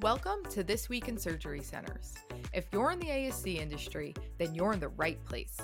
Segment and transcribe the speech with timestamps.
[0.00, 2.14] Welcome to This Week in Surgery Centers.
[2.52, 5.56] If you're in the ASC industry, then you're in the right place.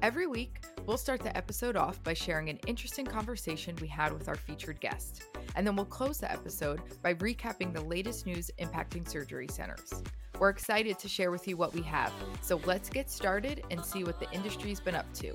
[0.00, 4.28] Every week, we'll start the episode off by sharing an interesting conversation we had with
[4.28, 5.24] our featured guest,
[5.56, 9.92] and then we'll close the episode by recapping the latest news impacting surgery centers.
[10.38, 14.04] We're excited to share with you what we have, so let's get started and see
[14.04, 15.34] what the industry's been up to.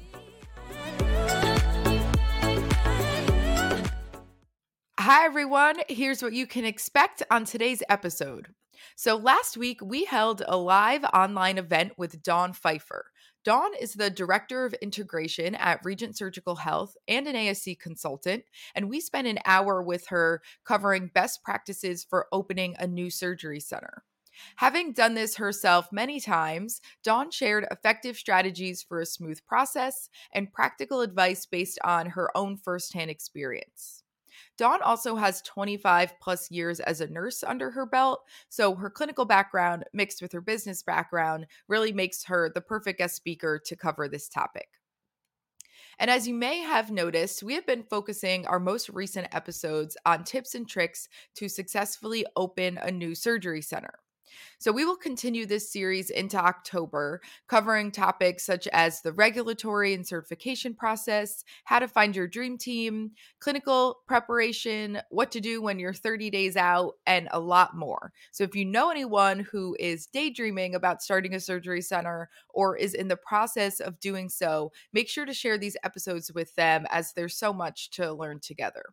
[5.10, 5.78] Hi, everyone.
[5.88, 8.50] Here's what you can expect on today's episode.
[8.98, 13.06] So, last week we held a live online event with Dawn Pfeiffer.
[13.46, 18.44] Dawn is the Director of Integration at Regent Surgical Health and an ASC consultant,
[18.76, 23.62] and we spent an hour with her covering best practices for opening a new surgery
[23.62, 24.04] center.
[24.58, 30.52] Having done this herself many times, Dawn shared effective strategies for a smooth process and
[30.52, 34.04] practical advice based on her own firsthand experience.
[34.58, 39.26] Dawn also has 25 plus years as a nurse under her belt, so her clinical
[39.26, 44.08] background mixed with her business background really makes her the perfect guest speaker to cover
[44.08, 44.68] this topic.
[46.00, 50.24] And as you may have noticed, we have been focusing our most recent episodes on
[50.24, 54.00] tips and tricks to successfully open a new surgery center.
[54.60, 60.06] So, we will continue this series into October, covering topics such as the regulatory and
[60.06, 65.94] certification process, how to find your dream team, clinical preparation, what to do when you're
[65.94, 68.12] 30 days out, and a lot more.
[68.32, 72.94] So, if you know anyone who is daydreaming about starting a surgery center or is
[72.94, 77.14] in the process of doing so, make sure to share these episodes with them as
[77.14, 78.86] there's so much to learn together.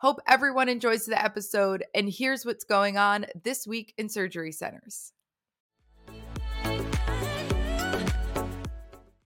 [0.00, 1.84] Hope everyone enjoys the episode.
[1.94, 5.12] And here's what's going on this week in surgery centers.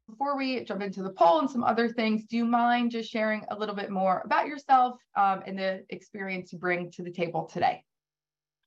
[0.08, 3.45] Before we jump into the poll and some other things, do you mind just sharing
[3.52, 7.45] a little bit more about yourself um, and the experience you bring to the table
[7.45, 7.84] today?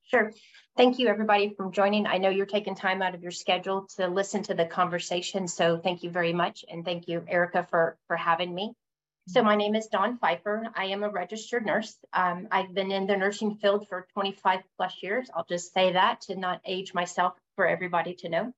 [0.03, 0.31] Sure.
[0.77, 2.07] Thank you, everybody, for joining.
[2.07, 5.77] I know you're taking time out of your schedule to listen to the conversation, so
[5.77, 8.71] thank you very much, and thank you, Erica, for for having me.
[9.29, 10.67] So my name is Dawn Pfeiffer.
[10.73, 11.97] I am a registered nurse.
[12.13, 15.29] Um, I've been in the nursing field for 25 plus years.
[15.35, 18.53] I'll just say that to not age myself for everybody to know.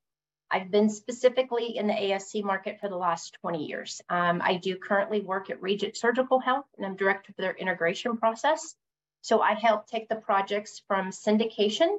[0.52, 4.00] I've been specifically in the ASC market for the last 20 years.
[4.10, 8.18] Um, I do currently work at Regent Surgical Health and I'm director for their integration
[8.18, 8.76] process.
[9.22, 11.98] So I help take the projects from syndication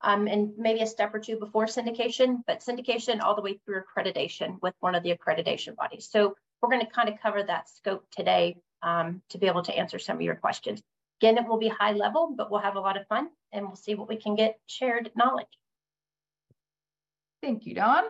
[0.00, 3.82] um, and maybe a step or two before syndication, but syndication all the way through
[3.82, 6.08] accreditation with one of the accreditation bodies.
[6.08, 9.76] So we're going to kind of cover that scope today um, to be able to
[9.76, 10.80] answer some of your questions.
[11.20, 13.76] Again, it will be high level, but we'll have a lot of fun and we'll
[13.76, 15.46] see what we can get shared knowledge.
[17.42, 18.04] Thank you, Dawn.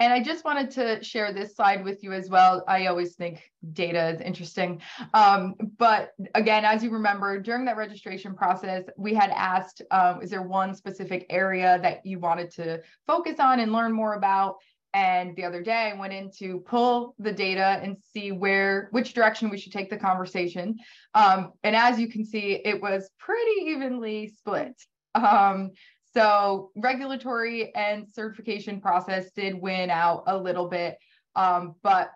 [0.00, 2.62] And I just wanted to share this slide with you as well.
[2.68, 4.80] I always think data is interesting.
[5.12, 10.30] Um, but again, as you remember, during that registration process, we had asked, um, is
[10.30, 14.58] there one specific area that you wanted to focus on and learn more about?
[14.94, 19.12] And the other day, I went in to pull the data and see where, which
[19.12, 20.78] direction we should take the conversation.
[21.14, 24.74] Um, and as you can see, it was pretty evenly split.
[25.14, 25.72] Um,
[26.14, 30.96] so regulatory and certification process did win out a little bit.
[31.36, 32.10] Um, but,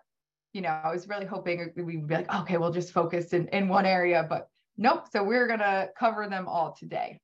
[0.53, 3.67] you know, I was really hoping we'd be like, okay, we'll just focus in, in
[3.67, 4.47] one area, but
[4.77, 5.05] nope.
[5.11, 7.19] So we're going to cover them all today.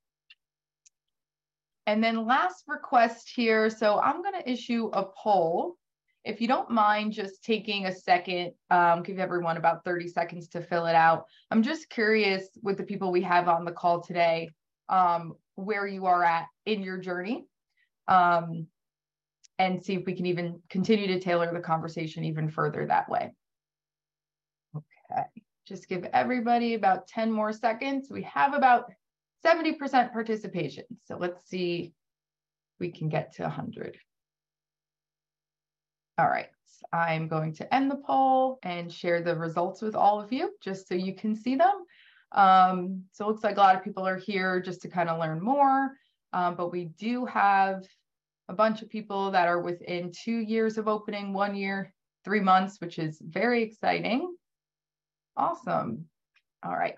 [1.89, 3.67] And then last request here.
[3.67, 5.75] So I'm going to issue a poll.
[6.23, 10.61] If you don't mind just taking a second, um, give everyone about 30 seconds to
[10.61, 11.25] fill it out.
[11.49, 14.51] I'm just curious with the people we have on the call today,
[14.87, 17.47] um, where you are at in your journey.
[18.07, 18.67] Um,
[19.57, 23.31] and see if we can even continue to tailor the conversation even further that way.
[24.75, 25.23] Okay,
[25.65, 28.11] just give everybody about 10 more seconds.
[28.11, 28.91] We have about
[29.45, 30.83] 70% participation.
[31.05, 31.93] So let's see
[32.79, 33.97] we can get to 100.
[36.17, 36.47] All right,
[36.91, 40.87] I'm going to end the poll and share the results with all of you just
[40.87, 41.85] so you can see them.
[42.31, 45.19] Um, so it looks like a lot of people are here just to kind of
[45.19, 45.91] learn more,
[46.33, 47.83] um, but we do have
[48.49, 51.93] a bunch of people that are within two years of opening, one year,
[52.23, 54.35] three months, which is very exciting.
[55.37, 56.05] Awesome.
[56.63, 56.95] All right.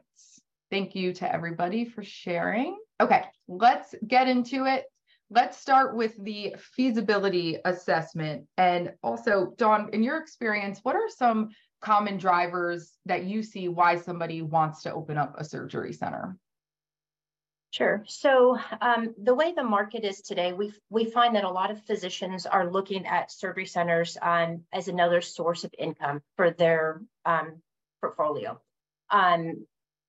[0.71, 2.79] Thank you to everybody for sharing.
[3.01, 4.85] Okay, let's get into it.
[5.29, 8.47] Let's start with the feasibility assessment.
[8.57, 11.50] And also, Dawn, in your experience, what are some
[11.81, 16.38] common drivers that you see why somebody wants to open up a surgery center?
[17.71, 18.03] Sure.
[18.07, 21.81] So um, the way the market is today, we we find that a lot of
[21.85, 27.62] physicians are looking at surgery centers um, as another source of income for their um,
[28.01, 28.59] portfolio.
[29.09, 29.65] Um,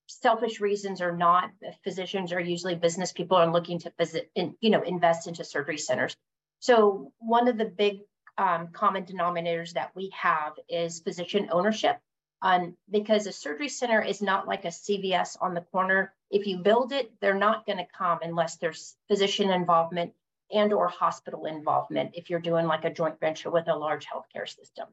[0.07, 1.51] selfish reasons or not,
[1.85, 6.17] physicians are usually business people and looking to visit, you know, invest into surgery centers.
[6.61, 8.01] So one of the big
[8.39, 11.99] um, common denominators that we have is physician ownership.
[12.45, 16.13] Um, because a surgery center is not like a CVS on the corner.
[16.29, 20.13] If you build it, they're not going to come unless there's physician involvement
[20.53, 24.49] and or hospital involvement if you're doing like a joint venture with a large healthcare
[24.49, 24.89] system.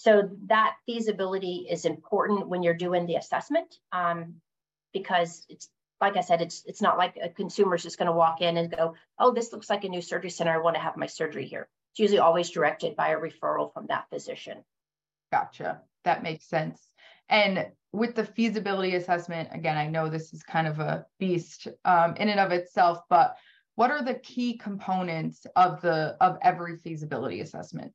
[0.00, 4.34] So that feasibility is important when you're doing the assessment um,
[4.92, 5.68] because it's
[6.00, 8.70] like I said, it's it's not like a consumer's just going to walk in and
[8.70, 10.52] go, oh, this looks like a new surgery center.
[10.52, 11.68] I want to have my surgery here.
[11.92, 14.58] It's usually always directed by a referral from that physician.
[15.32, 15.80] Gotcha.
[16.04, 16.80] That makes sense.
[17.28, 22.14] And with the feasibility assessment, again, I know this is kind of a beast um,
[22.14, 23.36] in and of itself, but
[23.74, 27.92] what are the key components of the of every feasibility assessment?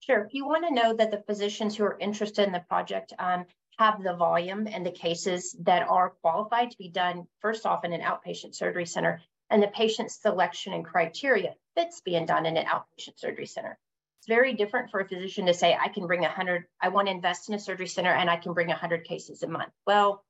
[0.00, 0.28] Sure.
[0.30, 3.44] You want to know that the physicians who are interested in the project um,
[3.78, 7.92] have the volume and the cases that are qualified to be done first off in
[7.92, 9.20] an outpatient surgery center,
[9.50, 13.78] and the patient selection and criteria fits being done in an outpatient surgery center.
[14.18, 17.12] It's very different for a physician to say, I can bring 100, I want to
[17.12, 19.72] invest in a surgery center and I can bring 100 cases a month.
[19.86, 20.24] Well,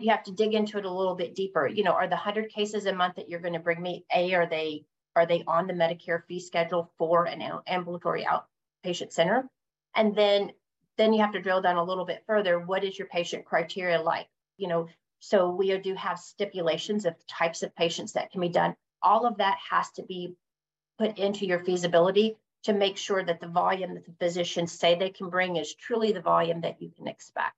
[0.00, 1.66] you have to dig into it a little bit deeper.
[1.66, 4.34] You know, are the 100 cases a month that you're going to bring me, A,
[4.34, 4.84] are they
[5.14, 8.46] are they on the Medicare fee schedule for an ambulatory out
[8.82, 9.48] patient center.
[9.94, 10.52] And then
[10.98, 12.60] then you have to drill down a little bit further.
[12.60, 14.28] What is your patient criteria like?
[14.58, 14.88] You know,
[15.20, 18.74] so we do have stipulations of types of patients that can be done.
[19.02, 20.34] All of that has to be
[20.98, 25.10] put into your feasibility to make sure that the volume that the physicians say they
[25.10, 27.56] can bring is truly the volume that you can expect.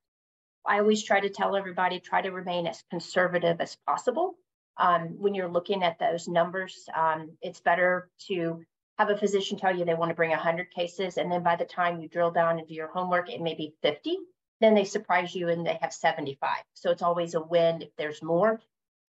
[0.66, 4.36] I always try to tell everybody try to remain as conservative as possible.
[4.76, 8.64] Um, when you're looking at those numbers, um, it's better to
[8.98, 11.64] have a physician tell you they want to bring 100 cases, and then by the
[11.64, 14.18] time you drill down and do your homework, it may be 50.
[14.60, 16.58] Then they surprise you and they have 75.
[16.74, 18.60] So it's always a win if there's more.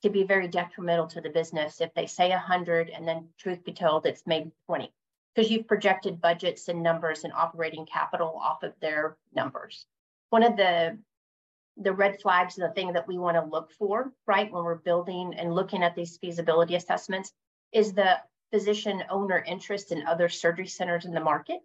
[0.03, 3.73] It be very detrimental to the business if they say 100 and then, truth be
[3.73, 4.91] told, it's maybe 20
[5.35, 9.85] because you've projected budgets and numbers and operating capital off of their numbers.
[10.29, 10.97] One of the
[11.77, 15.33] the red flags the thing that we want to look for, right, when we're building
[15.37, 17.33] and looking at these feasibility assessments
[17.73, 18.17] is the
[18.55, 21.59] physician owner interest in other surgery centers in the market,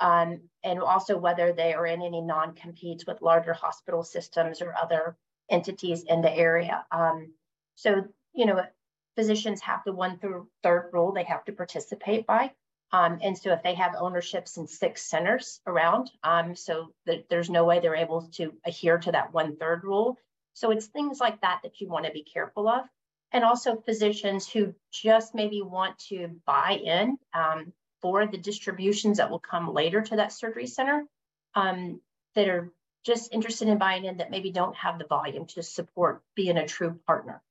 [0.00, 5.16] um, and also whether they are in any non-competes with larger hospital systems or other
[5.50, 6.86] entities in the area.
[6.92, 7.32] Um,
[7.74, 8.04] so,
[8.34, 8.64] you know,
[9.16, 12.52] physicians have the one through third rule they have to participate by.
[12.92, 17.50] Um, and so if they have ownerships in six centers around, um, so th- there's
[17.50, 20.16] no way they're able to adhere to that one third rule.
[20.54, 22.84] So it's things like that that you want to be careful of
[23.32, 29.30] and also physicians who just maybe want to buy in um, for the distributions that
[29.30, 31.04] will come later to that surgery center
[31.54, 32.00] um,
[32.34, 32.72] that are
[33.04, 36.66] just interested in buying in that maybe don't have the volume to support being a
[36.66, 37.42] true partner.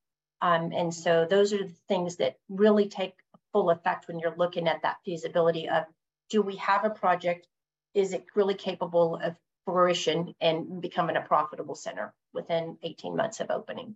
[0.42, 3.14] Um, and so those are the things that really take
[3.54, 5.86] full effect when you're looking at that feasibility of
[6.30, 7.48] do we have a project?
[7.94, 9.36] Is it really capable of
[9.66, 13.96] fruition and becoming a profitable center within 18 months of opening?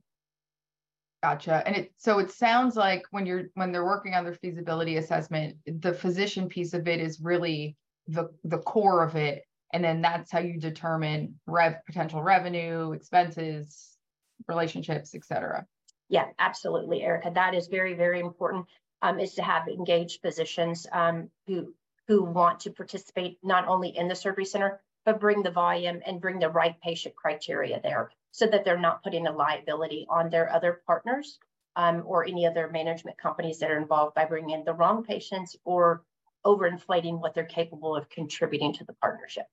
[1.23, 1.61] Gotcha.
[1.67, 5.55] And it so it sounds like when you're when they're working on their feasibility assessment,
[5.67, 7.77] the physician piece of it is really
[8.07, 9.43] the the core of it.
[9.71, 13.97] And then that's how you determine rev potential revenue, expenses,
[14.47, 15.67] relationships, etc.
[16.09, 17.31] Yeah, absolutely, Erica.
[17.33, 18.65] That is very, very important.
[19.03, 21.73] Um, is to have engaged physicians um, who
[22.07, 26.19] who want to participate not only in the surgery center, but bring the volume and
[26.19, 30.51] bring the right patient criteria there so that they're not putting a liability on their
[30.51, 31.37] other partners
[31.75, 35.55] um, or any other management companies that are involved by bringing in the wrong patients
[35.63, 36.03] or
[36.45, 39.45] overinflating what they're capable of contributing to the partnership.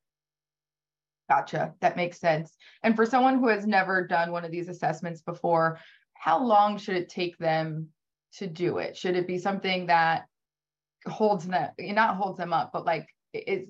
[1.29, 1.75] Gotcha.
[1.81, 2.57] That makes sense.
[2.83, 5.79] And for someone who has never done one of these assessments before,
[6.15, 7.89] how long should it take them
[8.35, 8.97] to do it?
[8.97, 10.27] Should it be something that
[11.07, 13.69] holds them, not holds them up, but like is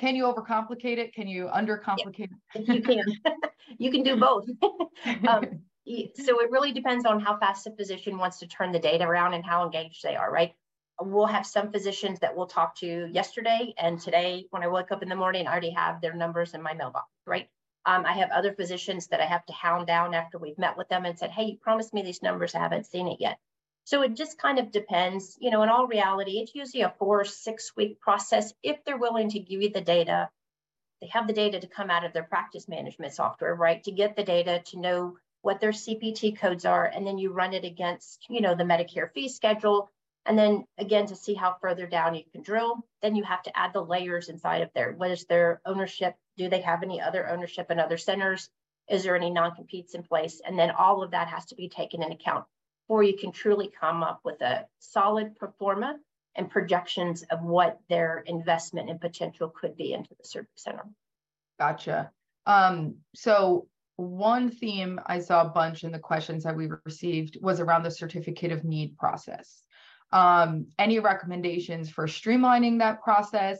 [0.00, 1.14] can you overcomplicate it?
[1.14, 2.68] Can you undercomplicate it?
[2.68, 3.04] You can.
[3.80, 4.46] you can do both.
[5.28, 5.62] um,
[6.14, 9.34] so it really depends on how fast the physician wants to turn the data around
[9.34, 10.52] and how engaged they are, right?
[11.00, 15.02] We'll have some physicians that we'll talk to yesterday, and today, when I woke up
[15.02, 17.48] in the morning, I already have their numbers in my mailbox, right?
[17.86, 20.90] Um, I have other physicians that I have to hound down after we've met with
[20.90, 22.54] them and said, "Hey, you promised me these numbers.
[22.54, 23.38] I haven't seen it yet."
[23.84, 25.38] So it just kind of depends.
[25.40, 28.98] You know, in all reality, it's usually a four or six week process if they're
[28.98, 30.28] willing to give you the data.
[31.00, 33.82] They have the data to come out of their practice management software, right?
[33.84, 37.54] To get the data to know what their CPT codes are, and then you run
[37.54, 39.90] it against, you know, the Medicare fee schedule.
[40.26, 43.58] And then again, to see how further down you can drill, then you have to
[43.58, 44.92] add the layers inside of there.
[44.92, 46.14] What is their ownership?
[46.36, 48.50] Do they have any other ownership in other centers?
[48.88, 50.42] Is there any non-competes in place?
[50.44, 52.44] And then all of that has to be taken into account
[52.86, 55.96] before you can truly come up with a solid pro forma
[56.36, 60.84] and projections of what their investment and potential could be into the service center.
[61.58, 62.10] Gotcha.
[62.46, 67.60] Um, so one theme I saw a bunch in the questions that we received was
[67.60, 69.62] around the certificate of need process.
[70.12, 73.58] Um, any recommendations for streamlining that process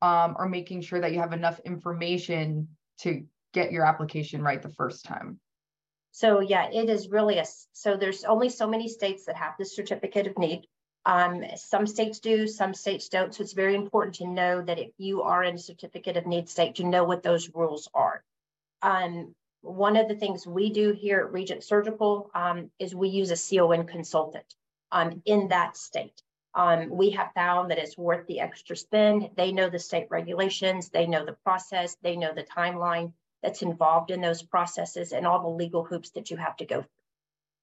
[0.00, 2.68] um, or making sure that you have enough information
[3.00, 5.40] to get your application right the first time?
[6.12, 9.64] So yeah, it is really a, so there's only so many states that have the
[9.64, 10.66] certificate of need.
[11.06, 13.34] Um, some states do, some states don't.
[13.34, 16.48] So it's very important to know that if you are in a certificate of need
[16.48, 18.22] state, to know what those rules are.
[18.82, 23.30] Um, one of the things we do here at Regent Surgical um, is we use
[23.30, 24.54] a CON consultant
[24.92, 26.22] um, in that state.
[26.54, 29.30] Um, we have found that it's worth the extra spend.
[29.36, 34.10] They know the state regulations, they know the process, they know the timeline that's involved
[34.10, 36.88] in those processes and all the legal hoops that you have to go through.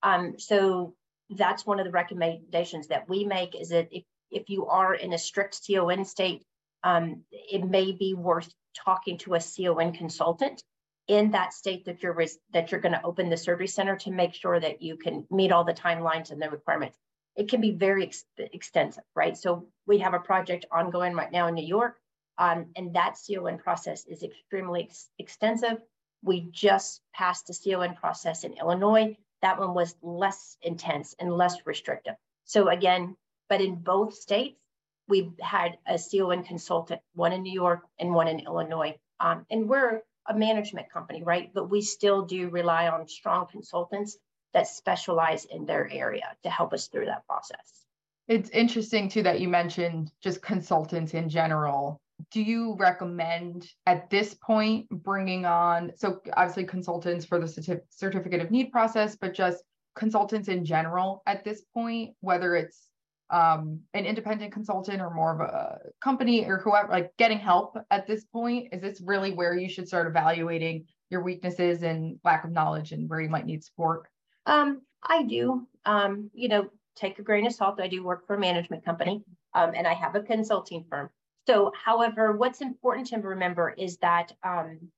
[0.03, 0.95] Um, so
[1.29, 5.13] that's one of the recommendations that we make is that if, if you are in
[5.13, 6.45] a strict CON state,
[6.83, 10.63] um, it may be worth talking to a CON consultant
[11.07, 14.33] in that state that you're that you're going to open the surgery center to make
[14.33, 16.97] sure that you can meet all the timelines and the requirements.
[17.35, 19.37] It can be very ex extensive, right?
[19.37, 21.97] So we have a project ongoing right now in New York,
[22.37, 25.81] um, and that CON process is extremely ex extensive.
[26.23, 29.17] We just passed the CON process in Illinois.
[29.41, 32.15] That one was less intense and less restrictive.
[32.45, 33.15] So again,
[33.49, 34.59] but in both states,
[35.07, 38.97] we've had a CON consultant, one in New York and one in Illinois.
[39.19, 41.51] Um, and we're a management company, right?
[41.53, 44.17] But we still do rely on strong consultants
[44.53, 47.85] that specialize in their area to help us through that process.
[48.27, 52.01] It's interesting too that you mentioned just consultants in general.
[52.31, 58.51] Do you recommend at this point bringing on, so obviously consultants for the certificate of
[58.51, 59.63] need process, but just
[59.95, 62.89] consultants in general at this point, whether it's
[63.29, 68.07] um, an independent consultant or more of a company or whoever, like getting help at
[68.07, 68.69] this point?
[68.71, 73.09] Is this really where you should start evaluating your weaknesses and lack of knowledge and
[73.09, 74.07] where you might need support?
[74.45, 75.67] Um, I do.
[75.85, 77.79] Um, you know, take a grain of salt.
[77.81, 81.09] I do work for a management company um, and I have a consulting firm.
[81.47, 84.91] So, however, what's important to remember is that um,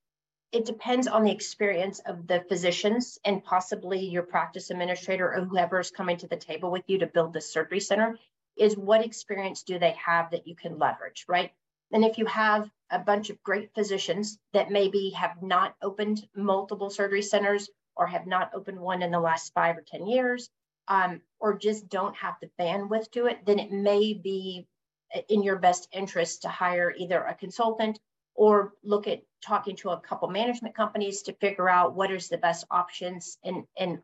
[0.52, 5.80] it depends on the experience of the physicians and possibly your practice administrator or whoever
[5.80, 8.18] is coming to the table with you to build the surgery center
[8.58, 11.52] is what experience do they have that you can leverage, right?
[11.92, 16.90] And if you have a bunch of great physicians that maybe have not opened multiple
[16.90, 20.50] surgery centers or have not opened one in the last five or 10 years,
[20.88, 24.68] um, or just don't have the bandwidth to it, then it may be
[25.28, 28.00] in your best interest to hire either a consultant
[28.36, 32.38] or look at talking to a couple management companies to figure out what is the
[32.38, 34.00] best options and, and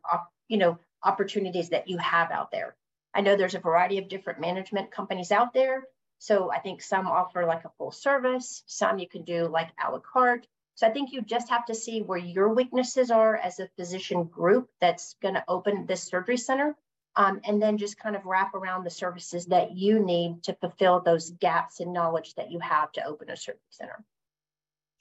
[0.48, 2.76] you know, opportunities that you have out there.
[3.14, 5.84] I know there's a variety of different management companies out there.
[6.18, 9.90] So I think some offer like a full service, some you can do like a
[9.90, 10.46] la carte.
[10.74, 14.24] So I think you just have to see where your weaknesses are as a physician
[14.24, 16.76] group that's going to open this surgery center.
[17.16, 21.00] Um, and then just kind of wrap around the services that you need to fulfill
[21.00, 24.04] those gaps in knowledge that you have to open a surgery center.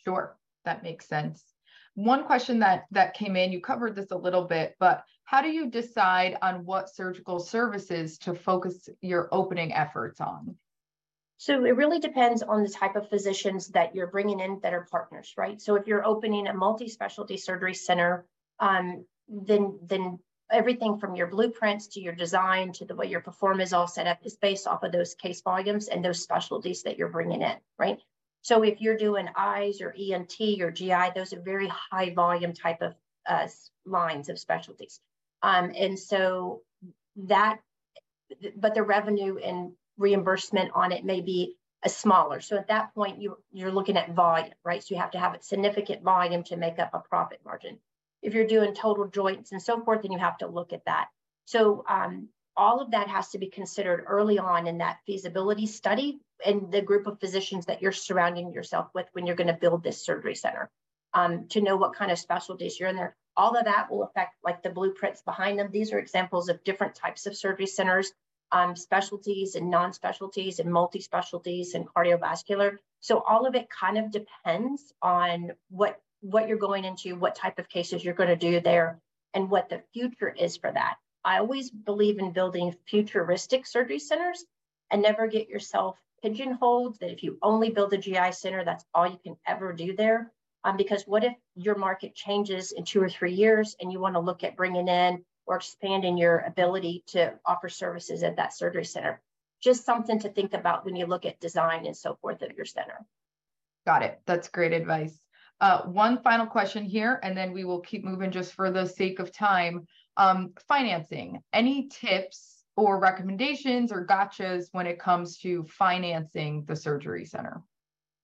[0.05, 1.43] Sure, that makes sense.
[1.95, 5.49] One question that that came in, you covered this a little bit, but how do
[5.49, 10.55] you decide on what surgical services to focus your opening efforts on?
[11.37, 14.87] So it really depends on the type of physicians that you're bringing in that are
[14.89, 15.61] partners, right?
[15.61, 18.25] So if you're opening a multi-specialty surgery center,
[18.59, 20.19] um, then then
[20.51, 23.87] everything from your blueprints to your design to the way your pro forma is all
[23.87, 27.41] set up is based off of those case volumes and those specialties that you're bringing
[27.41, 27.99] in, right?
[28.41, 32.81] So if you're doing eyes or ENT or GI, those are very high volume type
[32.81, 32.93] of
[33.27, 33.47] uh,
[33.85, 34.99] lines of specialties.
[35.41, 36.61] Um, and so
[37.15, 37.59] that,
[38.55, 42.39] but the revenue and reimbursement on it may be a smaller.
[42.39, 44.83] So at that point, you, you're looking at volume, right?
[44.83, 47.79] So you have to have a significant volume to make up a profit margin.
[48.21, 51.07] If you're doing total joints and so forth, then you have to look at that.
[51.45, 56.19] So um, all of that has to be considered early on in that feasibility study
[56.45, 59.83] and the group of physicians that you're surrounding yourself with when you're going to build
[59.83, 60.69] this surgery center
[61.13, 63.15] um, to know what kind of specialties you're in there.
[63.37, 65.69] All of that will affect like the blueprints behind them.
[65.71, 68.11] These are examples of different types of surgery centers,
[68.51, 72.77] um, specialties and non-specialties and multi-specialties and cardiovascular.
[73.01, 77.59] So all of it kind of depends on what what you're going into, what type
[77.59, 78.99] of cases you're going to do there,
[79.33, 80.95] and what the future is for that.
[81.23, 84.45] I always believe in building futuristic surgery centers
[84.91, 89.07] and never get yourself pigeonholed that if you only build a GI center, that's all
[89.07, 90.31] you can ever do there.
[90.63, 94.15] Um, because what if your market changes in two or three years and you want
[94.15, 98.85] to look at bringing in or expanding your ability to offer services at that surgery
[98.85, 99.21] center?
[99.61, 102.65] Just something to think about when you look at design and so forth of your
[102.65, 103.05] center.
[103.85, 104.19] Got it.
[104.25, 105.19] That's great advice.
[105.61, 109.19] Uh, one final question here, and then we will keep moving just for the sake
[109.19, 109.87] of time.
[110.17, 117.25] Um, financing, any tips or recommendations or gotchas when it comes to financing the surgery
[117.25, 117.61] center?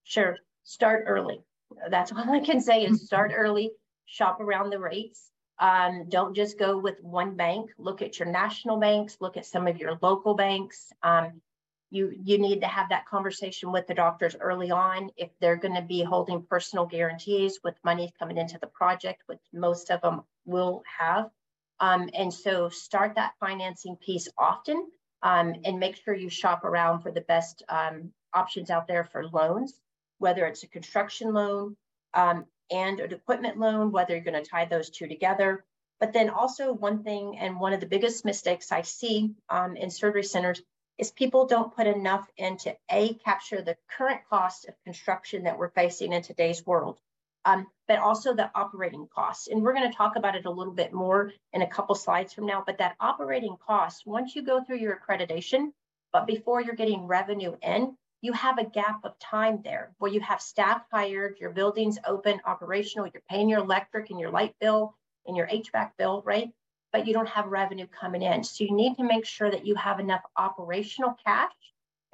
[0.04, 0.38] Sure.
[0.64, 1.42] Start early.
[1.90, 3.72] That's all I can say is start early,
[4.06, 5.30] shop around the rates.
[5.60, 7.72] Um, don't just go with one bank.
[7.78, 10.92] Look at your national banks, look at some of your local banks.
[11.04, 11.42] Um,
[11.92, 15.76] you, you need to have that conversation with the doctors early on if they're going
[15.76, 20.22] to be holding personal guarantees with money coming into the project, which most of them
[20.46, 21.30] will have.
[21.82, 24.88] Um, and so start that financing piece often
[25.22, 29.28] um, and make sure you shop around for the best um, options out there for
[29.28, 29.78] loans,
[30.20, 31.76] whether it's a construction loan
[32.14, 35.66] um, and an equipment loan, whether you're going to tie those two together.
[36.00, 39.92] But then also one thing, and one of the biggest mistakes I see um, in
[39.92, 40.62] surgery centers
[41.02, 45.72] is people don't put enough into A, capture the current cost of construction that we're
[45.72, 47.02] facing in today's world
[47.46, 49.48] um, but also the operating costs.
[49.48, 52.34] And we're going to talk about it a little bit more in a couple slides
[52.34, 52.64] from now.
[52.66, 55.72] But that operating cost, once you go through your accreditation,
[56.14, 60.20] but before you're getting revenue in, you have a gap of time there where you
[60.20, 64.96] have staff hired, your building's open, operational, you're paying your electric and your light bill
[65.26, 66.52] and your HVAC bill, right?
[66.92, 68.44] But you don't have revenue coming in.
[68.44, 71.52] So you need to make sure that you have enough operational cash.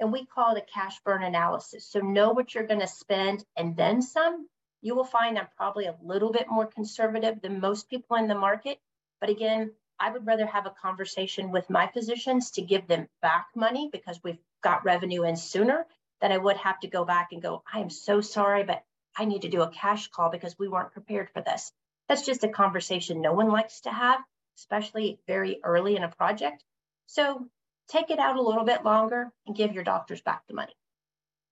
[0.00, 1.84] And we call it a cash burn analysis.
[1.90, 4.46] So know what you're going to spend and then some
[4.80, 8.34] you will find I'm probably a little bit more conservative than most people in the
[8.34, 8.78] market.
[9.20, 13.48] But again, I would rather have a conversation with my physicians to give them back
[13.56, 15.86] money because we've got revenue in sooner
[16.20, 18.82] than I would have to go back and go, I am so sorry, but
[19.16, 21.72] I need to do a cash call because we weren't prepared for this.
[22.08, 24.20] That's just a conversation no one likes to have,
[24.58, 26.64] especially very early in a project.
[27.06, 27.48] So
[27.88, 30.74] take it out a little bit longer and give your doctors back the money.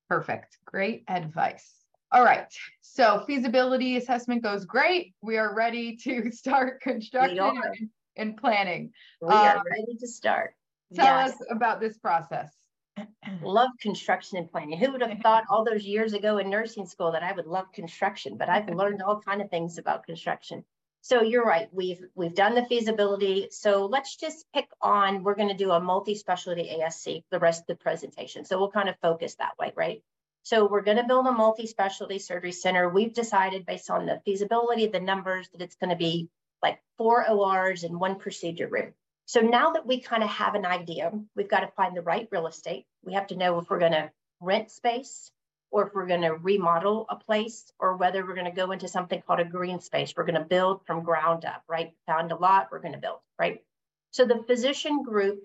[0.08, 0.58] Perfect.
[0.64, 1.72] Great advice.
[2.12, 2.52] All right.
[2.82, 5.14] So feasibility assessment goes great.
[5.22, 8.92] We are ready to start construction and, planning.
[9.20, 10.54] We are um, ready to start.
[10.94, 11.32] Tell yes.
[11.32, 12.50] us about this process.
[13.42, 14.78] love construction and planning.
[14.78, 17.72] Who would have thought all those years ago in nursing school that I would love
[17.72, 20.64] construction, but I've learned all kind of things about construction.
[21.06, 21.68] So you're right.
[21.70, 23.46] We've we've done the feasibility.
[23.52, 25.22] So let's just pick on.
[25.22, 28.44] We're going to do a multi-specialty ASC the rest of the presentation.
[28.44, 30.02] So we'll kind of focus that way, right?
[30.42, 32.88] So we're going to build a multi-specialty surgery center.
[32.88, 36.28] We've decided based on the feasibility, the numbers, that it's going to be
[36.60, 38.92] like four ORs and one procedure room.
[39.26, 42.26] So now that we kind of have an idea, we've got to find the right
[42.32, 42.84] real estate.
[43.04, 45.30] We have to know if we're going to rent space
[45.70, 48.88] or if we're going to remodel a place or whether we're going to go into
[48.88, 50.14] something called a green space.
[50.16, 51.92] We're going to build from ground up, right?
[52.06, 53.62] Found a lot, we're going to build, right?
[54.10, 55.44] So the physician group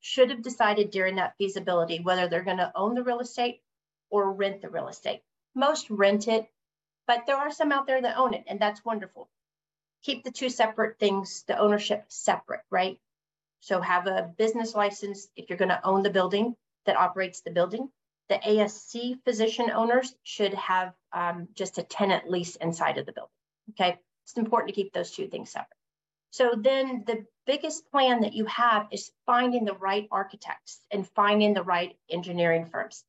[0.00, 3.60] should have decided during that feasibility whether they're going to own the real estate
[4.10, 5.22] or rent the real estate.
[5.54, 6.48] Most rent it,
[7.06, 9.28] but there are some out there that own it, and that's wonderful.
[10.02, 12.98] Keep the two separate things, the ownership separate, right?
[13.60, 17.50] So have a business license if you're going to own the building that operates the
[17.50, 17.90] building.
[18.30, 23.30] The ASC physician owners should have um, just a tenant lease inside of the building.
[23.72, 25.76] Okay, it's important to keep those two things separate.
[26.30, 31.52] So then the biggest plan that you have is finding the right architects and finding
[31.52, 33.04] the right engineering firms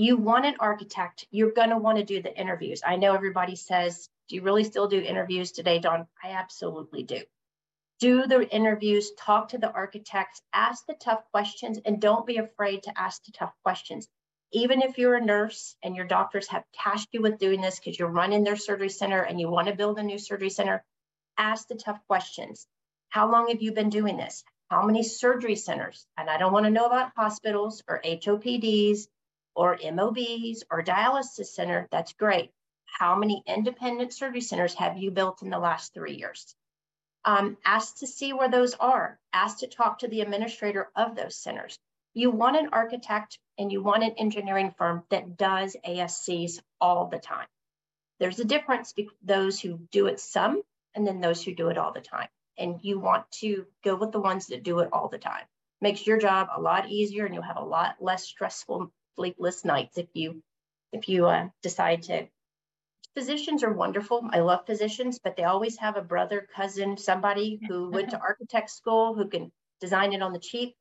[0.00, 2.82] you want an architect, you're going to want to do the interviews.
[2.86, 6.06] I know everybody says, Do you really still do interviews today, Dawn?
[6.22, 7.20] I absolutely do.
[7.98, 12.84] Do the interviews, talk to the architects, ask the tough questions, and don't be afraid
[12.84, 14.08] to ask the tough questions.
[14.52, 17.98] Even if you're a nurse and your doctors have tasked you with doing this because
[17.98, 20.84] you're running their surgery center and you want to build a new surgery center,
[21.38, 22.66] ask the tough questions.
[23.10, 24.42] How long have you been doing this?
[24.68, 26.06] How many surgery centers?
[26.16, 29.06] And I don't want to know about hospitals or HOPDs
[29.54, 32.50] or MOBs or dialysis center, that's great.
[32.86, 36.54] How many independent surgery centers have you built in the last three years?
[37.24, 39.18] Um, ask to see where those are.
[39.32, 41.78] Ask to talk to the administrator of those centers.
[42.14, 47.18] You want an architect and you want an engineering firm that does ASCs all the
[47.18, 47.46] time.
[48.18, 50.62] There's a difference between those who do it some
[50.94, 52.28] and then those who do it all the time.
[52.58, 55.44] And you want to go with the ones that do it all the time.
[55.80, 59.98] Makes your job a lot easier and you'll have a lot less stressful sleepless nights
[59.98, 60.42] if you
[60.92, 62.26] if you uh, decide to.
[63.14, 64.28] Physicians are wonderful.
[64.32, 68.70] I love physicians, but they always have a brother, cousin, somebody who went to architect
[68.70, 70.76] school who can design it on the cheap.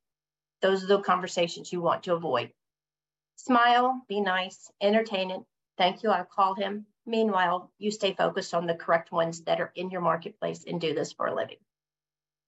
[0.62, 2.52] Those are the conversations you want to avoid.
[3.36, 5.42] Smile, be nice, entertain it.
[5.78, 6.10] Thank you.
[6.10, 10.02] I'll call him Meanwhile, you stay focused on the correct ones that are in your
[10.02, 11.58] marketplace and do this for a living.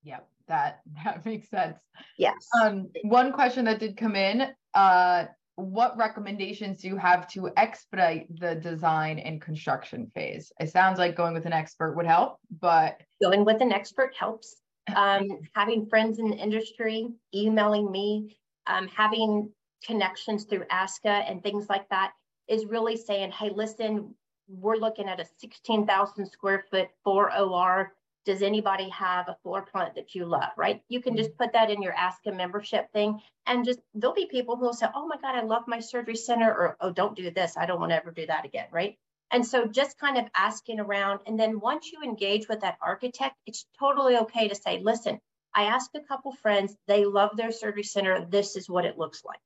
[0.04, 1.80] Yep, that that makes sense.
[2.18, 2.48] Yes.
[2.62, 8.28] Um, one question that did come in, uh, what recommendations do you have to expedite
[8.40, 10.52] the design and construction phase?
[10.60, 14.58] It sounds like going with an expert would help, but going with an expert helps.
[14.96, 18.36] Um, having friends in the industry, emailing me,
[18.68, 19.52] um, having
[19.86, 22.12] connections through ASCA and things like that
[22.48, 24.14] is really saying, hey, listen,
[24.48, 27.94] we're looking at a 16,000 square foot four OR.
[28.26, 30.84] Does anybody have a floor plan that you love, right?
[30.90, 34.56] You can just put that in your ASCA membership thing and just, there'll be people
[34.56, 37.32] who will say, oh my God, I love my surgery center or, oh, don't do
[37.32, 37.58] this.
[37.58, 38.98] I don't want to ever do that again, right?
[39.32, 41.22] And so just kind of asking around.
[41.26, 45.20] And then once you engage with that architect, it's totally okay to say, listen,
[45.54, 48.26] I asked a couple friends, they love their surgery center.
[48.26, 49.40] This is what it looks like.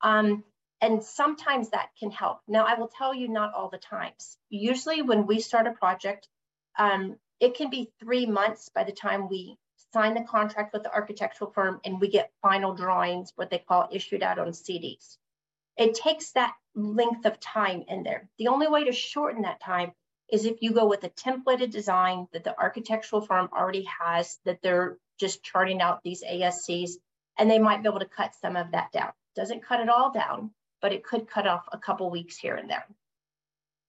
[0.00, 0.44] Um,
[0.80, 2.40] and sometimes that can help.
[2.48, 4.36] Now, I will tell you, not all the times.
[4.50, 6.28] Usually, when we start a project,
[6.76, 9.56] um, it can be three months by the time we
[9.92, 13.88] sign the contract with the architectural firm and we get final drawings, what they call
[13.92, 15.18] issued out on CDs.
[15.76, 18.28] It takes that length of time in there.
[18.38, 19.92] The only way to shorten that time
[20.30, 24.62] is if you go with a templated design that the architectural firm already has, that
[24.62, 26.92] they're just charting out these ASCs,
[27.38, 29.12] and they might be able to cut some of that down.
[29.36, 32.68] Doesn't cut it all down, but it could cut off a couple weeks here and
[32.68, 32.86] there.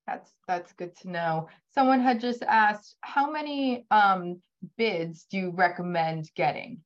[0.05, 1.47] That's that's good to know.
[1.73, 4.41] Someone had just asked, how many um,
[4.77, 6.81] bids do you recommend getting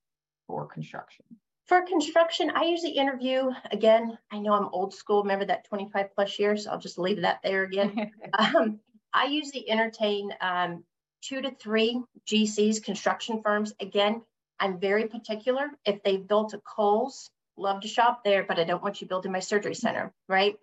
[0.45, 1.25] for construction?
[1.67, 4.17] For construction, I usually interview again.
[4.31, 5.23] I know I'm old school.
[5.23, 6.65] Remember that 25 plus years?
[6.65, 8.11] I'll just leave that there again.
[8.39, 8.79] um,
[9.13, 10.85] I usually entertain um,
[11.21, 13.73] two to three GCs, construction firms.
[13.81, 14.21] Again,
[14.61, 15.69] I'm very particular.
[15.85, 19.33] If they've built a Kohl's love to shop there, but I don't want you building
[19.33, 20.55] my surgery center, right?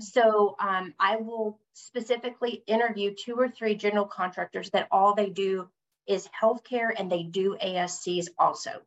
[0.00, 5.68] So um, I will specifically interview two or three general contractors that all they do
[6.06, 8.82] is healthcare and they do ASCs also.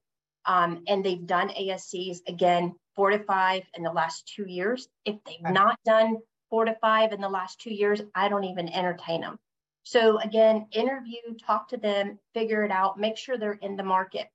[0.46, 4.88] Um, and they've done ASCs again, four to five in the last two years.
[5.06, 6.18] If they've not done
[6.50, 9.40] four to five in the last two years, I don't even entertain them.
[9.84, 14.28] So again, interview, talk to them, figure it out, make sure they're in the market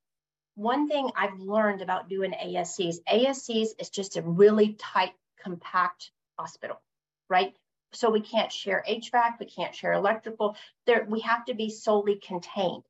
[0.59, 6.81] one thing I've learned about doing ASCs, ASCs is just a really tight, compact hospital,
[7.29, 7.55] right?
[7.93, 10.57] So we can't share HVAC, we can't share electrical.
[10.85, 12.83] There, we have to be solely contained.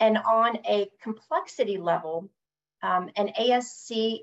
[0.00, 2.30] And on a complexity level,
[2.84, 4.20] um, an ASC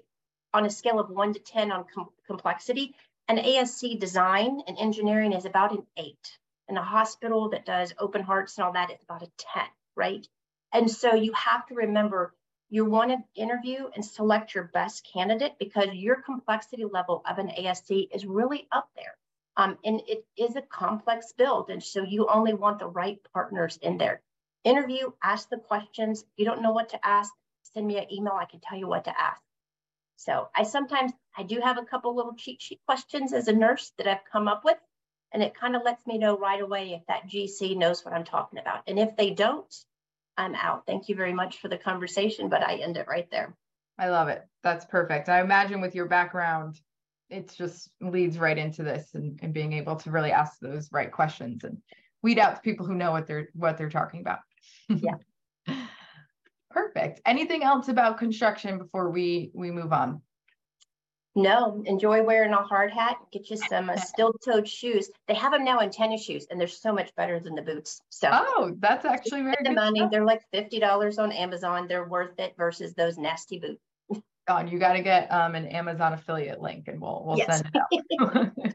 [0.53, 2.95] on a scale of one to 10 on com- complexity,
[3.27, 6.37] an ASC design and engineering is about an eight.
[6.67, 9.63] And a hospital that does open hearts and all that is about a 10,
[9.95, 10.25] right?
[10.71, 12.33] And so you have to remember
[12.69, 17.49] you want to interview and select your best candidate because your complexity level of an
[17.49, 19.17] ASC is really up there.
[19.57, 21.69] Um, and it is a complex build.
[21.69, 24.21] And so you only want the right partners in there.
[24.63, 26.23] Interview, ask the questions.
[26.37, 27.33] You don't know what to ask,
[27.73, 28.33] send me an email.
[28.33, 29.41] I can tell you what to ask.
[30.17, 33.91] So I sometimes, I do have a couple little cheat sheet questions as a nurse
[33.97, 34.77] that I've come up with.
[35.33, 38.25] And it kind of lets me know right away if that GC knows what I'm
[38.25, 38.83] talking about.
[38.87, 39.73] And if they don't,
[40.37, 40.83] I'm out.
[40.85, 43.55] Thank you very much for the conversation, but I end it right there.
[43.97, 44.43] I love it.
[44.63, 45.29] That's perfect.
[45.29, 46.79] I imagine with your background,
[47.29, 51.11] it just leads right into this and, and being able to really ask those right
[51.11, 51.77] questions and
[52.21, 54.39] weed out the people who know what they're what they're talking about.
[54.89, 55.15] Yeah.
[56.71, 57.21] Perfect.
[57.25, 60.21] Anything else about construction before we we move on?
[61.33, 63.17] No, enjoy wearing a hard hat.
[63.31, 65.09] Get you some uh, steel-toed shoes.
[65.27, 68.01] They have them now in tennis shoes, and they're so much better than the boots.
[68.09, 69.99] So oh, that's actually very the money.
[69.99, 70.11] Stuff.
[70.11, 71.87] They're like fifty dollars on Amazon.
[71.87, 73.81] They're worth it versus those nasty boots.
[74.47, 77.61] God, you got to get um an Amazon affiliate link, and we'll we'll yes.
[77.61, 78.73] send it out.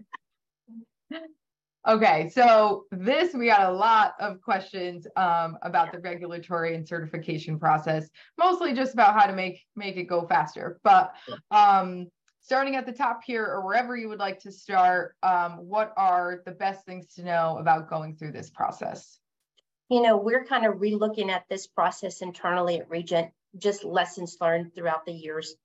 [1.87, 7.59] okay, so this we got a lot of questions um about the regulatory and certification
[7.59, 11.15] process, mostly just about how to make make it go faster, but
[11.51, 12.09] um
[12.47, 16.43] starting at the top here or wherever you would like to start, um, what are
[16.47, 19.19] the best things to know about going through this process?
[19.89, 24.77] You know, we're kind of relooking at this process internally at Regent, just lessons learned
[24.77, 25.57] throughout the years.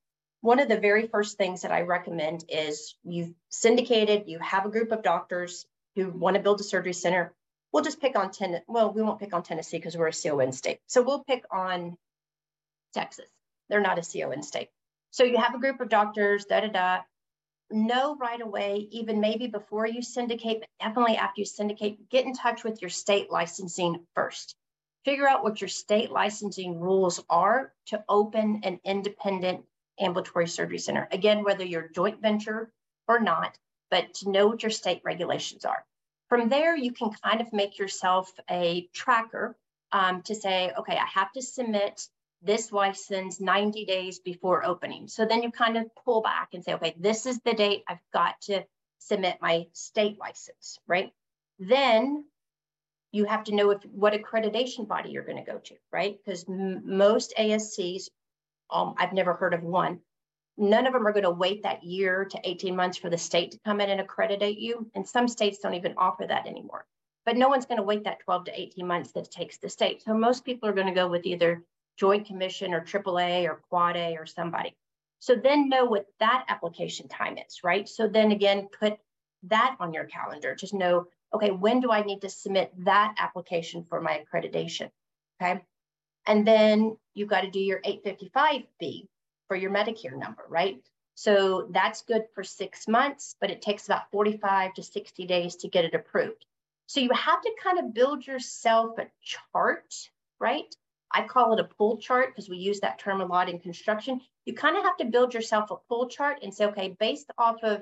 [0.41, 4.71] One of the very first things that I recommend is you've syndicated, you have a
[4.71, 7.33] group of doctors who want to build a surgery center.
[7.71, 8.61] We'll just pick on 10.
[8.67, 10.79] Well, we won't pick on Tennessee because we're a CON state.
[10.87, 11.97] So we'll pick on
[12.93, 13.29] Texas.
[13.69, 14.69] They're not a CON state.
[15.11, 17.01] So you have a group of doctors, da da da.
[17.69, 22.33] Know right away, even maybe before you syndicate, but definitely after you syndicate, get in
[22.33, 24.55] touch with your state licensing first.
[25.05, 29.63] Figure out what your state licensing rules are to open an independent
[29.99, 31.07] ambulatory surgery center.
[31.11, 32.71] Again, whether you're joint venture
[33.07, 33.57] or not,
[33.91, 35.85] but to know what your state regulations are.
[36.29, 39.55] From there, you can kind of make yourself a tracker
[39.91, 42.07] um, to say, okay, I have to submit
[42.41, 45.07] this license 90 days before opening.
[45.07, 47.99] So then you kind of pull back and say, okay, this is the date I've
[48.13, 48.63] got to
[48.97, 51.11] submit my state license, right?
[51.59, 52.25] Then
[53.11, 56.17] you have to know if what accreditation body you're going to go to, right?
[56.23, 58.09] Because m- most ASCs,
[58.71, 59.99] um, I've never heard of one.
[60.57, 63.51] None of them are going to wait that year to 18 months for the state
[63.51, 64.89] to come in and accreditate you.
[64.95, 66.85] And some states don't even offer that anymore.
[67.25, 69.69] But no one's going to wait that 12 to 18 months that it takes the
[69.69, 70.03] state.
[70.03, 71.63] So most people are going to go with either
[71.97, 74.75] Joint Commission or AAA or Quad A or somebody.
[75.19, 77.87] So then know what that application time is, right?
[77.87, 78.97] So then again, put
[79.43, 80.55] that on your calendar.
[80.55, 84.89] Just know, okay, when do I need to submit that application for my accreditation?
[85.41, 85.61] Okay.
[86.25, 89.07] And then you've got to do your 855B
[89.51, 90.81] for your Medicare number, right?
[91.15, 95.67] So that's good for six months, but it takes about 45 to 60 days to
[95.67, 96.45] get it approved.
[96.87, 99.93] So you have to kind of build yourself a chart,
[100.39, 100.73] right?
[101.11, 104.21] I call it a pull chart because we use that term a lot in construction.
[104.45, 107.61] You kind of have to build yourself a pull chart and say, okay, based off
[107.61, 107.81] of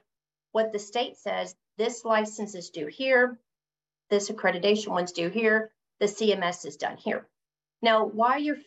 [0.53, 3.37] what the state says, this license is due here,
[4.09, 7.27] this accreditation one's due here, the CMS is done here.
[7.81, 8.57] Now, while you're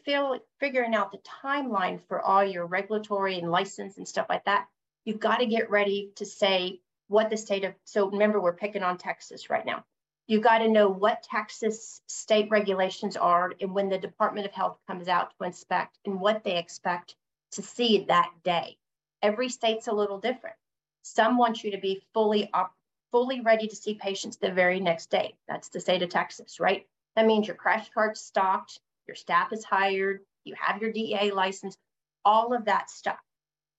[0.61, 4.67] figuring out the timeline for all your regulatory and license and stuff like that,
[5.05, 8.83] you've got to get ready to say what the state of, so remember, we're picking
[8.83, 9.85] on Texas right now
[10.27, 14.79] You've got to know what Texas state regulations are and when the Department of Health
[14.87, 17.17] comes out to inspect and what they expect
[17.53, 18.79] to see that day.
[19.21, 20.57] Every state's a little different.
[21.03, 22.73] Some want you to be fully up,
[23.11, 25.35] fully ready to see patients the very next day.
[25.49, 26.87] That's the state of Texas, right?
[27.17, 31.77] That means your crash cart's stocked, your staff is hired, you have your DEA license,
[32.25, 33.21] all of that stuff.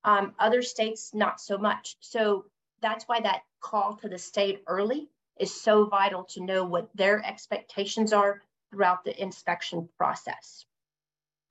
[0.04, 1.96] Um, other states, not so much.
[2.02, 2.46] So
[2.82, 5.10] that's why that call to the state early
[5.40, 10.66] is so vital to know what their expectations are throughout the inspection process.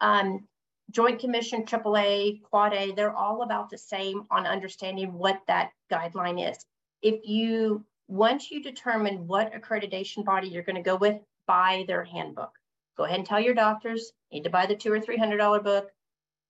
[0.00, 0.46] Um,
[0.90, 6.50] Joint Commission, AAA, Quad A, they're all about the same on understanding what that guideline
[6.50, 6.58] is.
[7.00, 12.04] If you, once you determine what accreditation body you're going to go with, buy their
[12.04, 12.52] handbook.
[12.96, 15.60] Go ahead and tell your doctors, need to buy the two or three hundred dollar
[15.60, 15.90] book.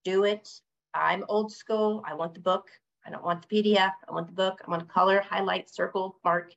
[0.04, 0.48] Do it.
[0.94, 2.02] I'm old school.
[2.06, 2.68] I want the book.
[3.06, 3.92] I don't want the PDF.
[4.08, 4.60] I want the book.
[4.66, 6.52] I want to color, highlight, circle, mark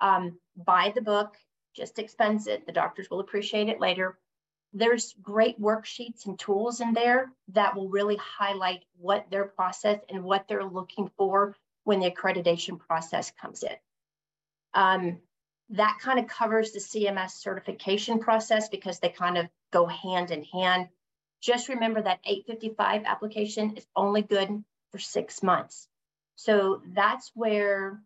[0.00, 1.36] um, buy the book,
[1.74, 2.66] just expense it.
[2.66, 4.18] The doctors will appreciate it later.
[4.72, 10.24] There's great worksheets and tools in there that will really highlight what their process and
[10.24, 13.76] what they're looking for when the accreditation process comes in.
[14.74, 15.18] Um,
[15.74, 20.44] that kind of covers the CMS certification process because they kind of go hand in
[20.44, 20.88] hand.
[21.40, 25.88] Just remember that 855 application is only good for six months.
[26.36, 28.00] So that's where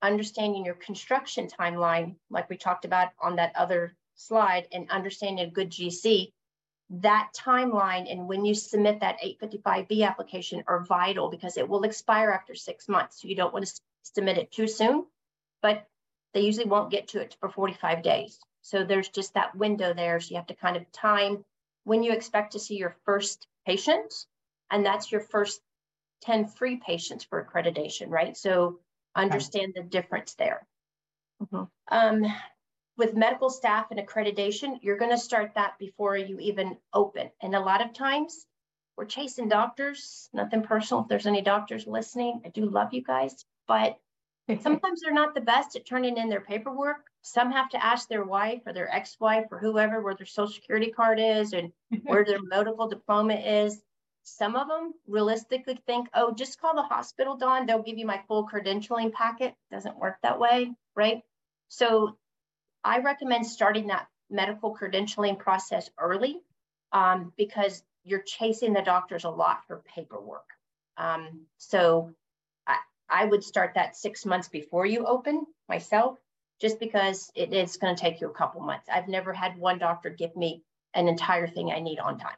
[0.00, 5.50] understanding your construction timeline, like we talked about on that other slide, and understanding a
[5.50, 6.32] good GC,
[6.88, 12.30] that timeline and when you submit that 855B application are vital because it will expire
[12.30, 13.20] after six months.
[13.20, 15.04] So you don't want to submit it too soon,
[15.60, 15.86] but
[16.34, 18.38] they usually won't get to it for 45 days.
[18.62, 20.20] So there's just that window there.
[20.20, 21.44] So you have to kind of time
[21.84, 24.12] when you expect to see your first patient,
[24.70, 25.60] and that's your first
[26.22, 28.36] 10 free patients for accreditation, right?
[28.36, 28.80] So
[29.14, 30.66] understand the difference there.
[31.42, 31.64] Mm-hmm.
[31.90, 32.32] Um,
[32.96, 37.30] with medical staff and accreditation, you're going to start that before you even open.
[37.40, 38.46] And a lot of times
[38.96, 41.02] we're chasing doctors, nothing personal.
[41.02, 43.98] If there's any doctors listening, I do love you guys, but
[44.62, 47.06] sometimes they're not the best at turning in their paperwork.
[47.22, 50.54] Some have to ask their wife or their ex wife or whoever where their social
[50.54, 51.72] security card is and
[52.04, 53.80] where their medical diploma is.
[54.22, 57.66] Some of them realistically think, oh, just call the hospital, Dawn.
[57.66, 59.54] They'll give you my full credentialing packet.
[59.70, 61.22] Doesn't work that way, right?
[61.68, 62.16] So
[62.84, 66.40] I recommend starting that medical credentialing process early
[66.92, 70.48] um, because you're chasing the doctors a lot for paperwork.
[70.96, 72.12] Um, so
[73.10, 76.18] I, would start that six months before you open myself,
[76.60, 78.88] just because it is going to take you a couple months.
[78.92, 80.62] I've never had one doctor give me
[80.94, 82.36] an entire thing I need on time.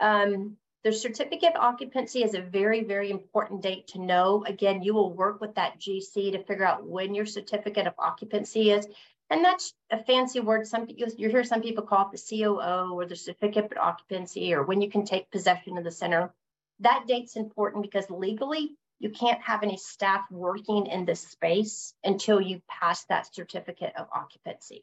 [0.00, 4.44] Um, the certificate of occupancy is a very, very important date to know.
[4.46, 8.70] Again, you will work with that GC to figure out when your certificate of occupancy
[8.70, 8.86] is.
[9.30, 10.66] And that's a fancy word.
[10.66, 14.52] Some you, you hear some people call it the COO or the certificate of occupancy
[14.52, 16.34] or when you can take possession of the center.
[16.80, 22.40] That date's important because legally you can't have any staff working in this space until
[22.40, 24.82] you pass that certificate of occupancy.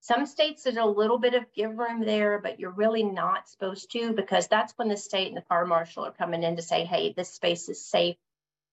[0.00, 3.90] Some states, there's a little bit of give room there, but you're really not supposed
[3.92, 6.84] to because that's when the state and the fire marshal are coming in to say,
[6.84, 8.16] hey, this space is safe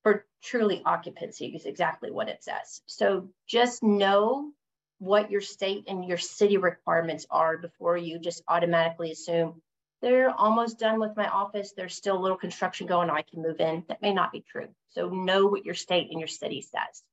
[0.03, 2.81] for truly occupancy is exactly what it says.
[2.85, 4.51] So just know
[4.97, 9.61] what your state and your city requirements are before you just automatically assume
[10.01, 11.73] they're almost done with my office.
[11.75, 13.09] There's still a little construction going.
[13.09, 13.17] On.
[13.17, 13.83] I can move in.
[13.87, 14.67] That may not be true.
[14.89, 17.03] So know what your state and your city says.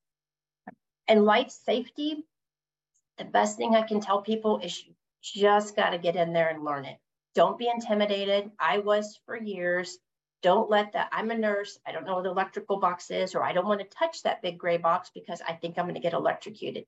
[1.09, 2.25] And life safety,
[3.19, 6.49] the best thing I can tell people is you just got to get in there
[6.49, 6.99] and learn it.
[7.35, 8.51] Don't be intimidated.
[8.59, 9.99] I was for years.
[10.43, 11.09] Don't let that.
[11.13, 11.79] I'm a nurse.
[11.87, 14.43] I don't know what the electrical box is, or I don't want to touch that
[14.43, 16.87] big gray box because I think I'm going to get electrocuted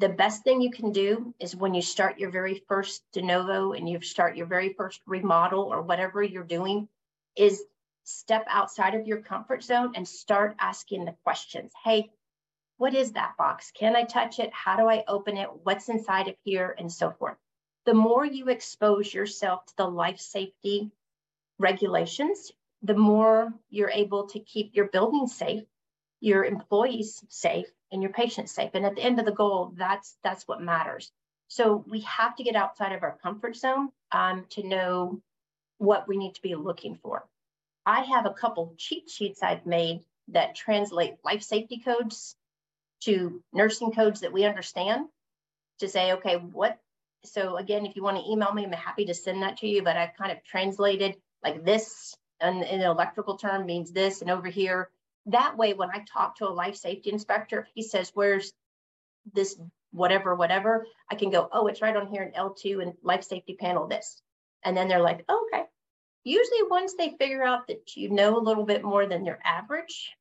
[0.00, 3.72] the best thing you can do is when you start your very first de novo
[3.72, 6.88] and you start your very first remodel or whatever you're doing
[7.36, 7.62] is
[8.04, 11.70] step outside of your comfort zone and start asking the questions.
[11.84, 12.10] Hey
[12.78, 13.70] what is that box?
[13.72, 14.50] Can i touch it?
[14.54, 15.48] How do i open it?
[15.64, 16.74] What's inside of here?
[16.78, 17.36] And so forth.
[17.84, 20.90] The more you expose yourself to the life safety
[21.58, 22.50] regulations
[22.82, 25.64] the more you're able to keep your building safe
[26.20, 28.70] your employees safe and your patients safe.
[28.74, 31.10] And at the end of the goal, that's that's what matters.
[31.48, 35.20] So we have to get outside of our comfort zone um, to know
[35.78, 37.24] what we need to be looking for.
[37.84, 42.36] I have a couple cheat sheets I've made that translate life safety codes
[43.00, 45.06] to nursing codes that we understand
[45.80, 46.78] to say, okay, what?
[47.24, 49.82] So again, if you want to email me, I'm happy to send that to you.
[49.82, 54.30] But I've kind of translated like this, and in an electrical term means this, and
[54.30, 54.88] over here
[55.26, 58.52] that way, when I talk to a life safety inspector, if he says, where's
[59.32, 59.60] this
[59.92, 63.56] whatever, whatever, I can go, oh, it's right on here in L2 and life safety
[63.58, 64.22] panel this.
[64.64, 65.64] And then they're like, oh, okay.
[66.22, 70.12] Usually once they figure out that you know a little bit more than their average,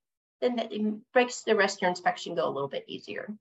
[0.42, 0.72] then that
[1.14, 3.34] makes the rest of your inspection go a little bit easier.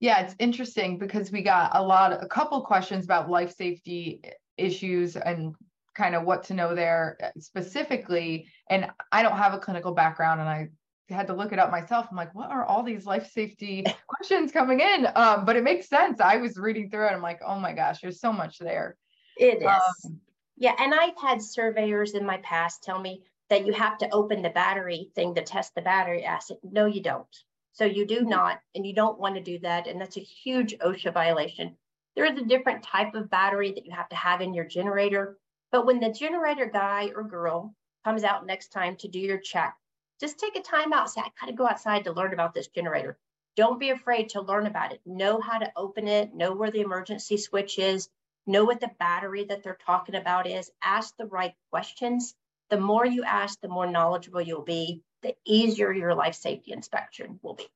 [0.00, 4.20] Yeah, it's interesting because we got a lot, a couple questions about life safety
[4.56, 5.54] issues and
[5.98, 8.48] kind of what to know there uh, specifically.
[8.70, 10.68] And I don't have a clinical background and I
[11.10, 12.06] had to look it up myself.
[12.10, 15.08] I'm like, what are all these life safety questions coming in?
[15.16, 16.20] Um, but it makes sense.
[16.20, 17.12] I was reading through it.
[17.12, 18.96] I'm like, oh my gosh, there's so much there.
[19.36, 19.66] It is.
[19.66, 20.20] Um,
[20.56, 20.74] yeah.
[20.78, 24.50] And I've had surveyors in my past tell me that you have to open the
[24.50, 26.58] battery thing to test the battery acid.
[26.62, 27.26] No, you don't.
[27.72, 29.86] So you do not, and you don't want to do that.
[29.86, 31.76] And that's a huge OSHA violation.
[32.16, 35.38] There is a different type of battery that you have to have in your generator.
[35.70, 39.76] But when the generator guy or girl comes out next time to do your check,
[40.20, 41.10] just take a time out.
[41.10, 43.18] Say, I got to go outside to learn about this generator.
[43.56, 45.00] Don't be afraid to learn about it.
[45.04, 48.08] Know how to open it, know where the emergency switch is,
[48.46, 50.70] know what the battery that they're talking about is.
[50.82, 52.34] Ask the right questions.
[52.70, 57.40] The more you ask, the more knowledgeable you'll be, the easier your life safety inspection
[57.42, 57.66] will be.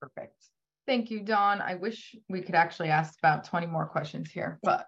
[0.00, 0.34] Perfect.
[0.86, 1.60] Thank you, Dawn.
[1.60, 4.86] I wish we could actually ask about 20 more questions here, but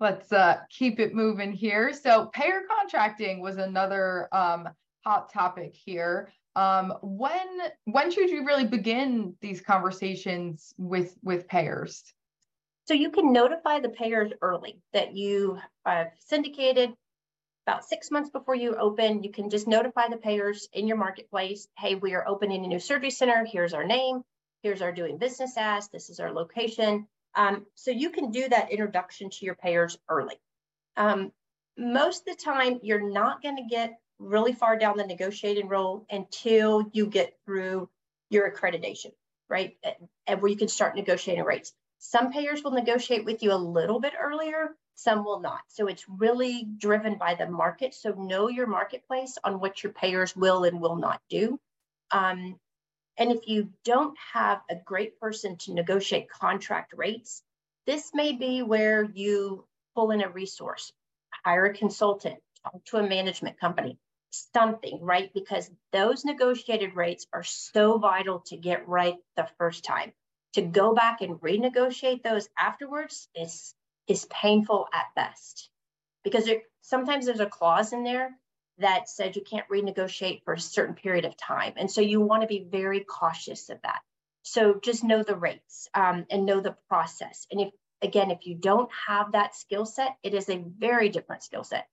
[0.00, 1.92] let's uh, keep it moving here.
[1.92, 4.68] So payer contracting was another um,
[5.04, 6.32] hot topic here.
[6.56, 7.46] Um, when
[7.84, 12.02] when should you really begin these conversations with with payers?
[12.86, 16.94] So you can notify the payers early that you have syndicated
[17.66, 19.22] about six months before you open.
[19.22, 21.68] You can just notify the payers in your marketplace.
[21.76, 23.44] Hey, we are opening a new surgery center.
[23.44, 24.22] Here's our name.
[24.62, 25.88] Here's our doing business as.
[25.90, 27.06] This is our location.
[27.38, 30.34] Um, so you can do that introduction to your payers early.
[30.96, 31.30] Um,
[31.78, 36.04] most of the time, you're not going to get really far down the negotiating role
[36.10, 37.88] until you get through
[38.28, 39.12] your accreditation,
[39.48, 39.76] right?
[40.26, 41.72] And where you can start negotiating rates.
[42.00, 45.60] Some payers will negotiate with you a little bit earlier, some will not.
[45.68, 47.94] So it's really driven by the market.
[47.94, 51.60] So know your marketplace on what your payers will and will not do.
[52.10, 52.58] Um,
[53.18, 57.42] and if you don't have a great person to negotiate contract rates,
[57.86, 60.92] this may be where you pull in a resource,
[61.44, 63.98] hire a consultant, talk to a management company,
[64.30, 65.32] something, right?
[65.34, 70.12] Because those negotiated rates are so vital to get right the first time.
[70.54, 73.74] To go back and renegotiate those afterwards is,
[74.06, 75.70] is painful at best
[76.22, 78.30] because there, sometimes there's a clause in there
[78.78, 81.74] that said you can't renegotiate for a certain period of time.
[81.76, 84.00] And so you want to be very cautious of that.
[84.42, 87.46] So just know the rates um, and know the process.
[87.50, 87.70] And if,
[88.02, 91.86] again, if you don't have that skill set, it is a very different skill set.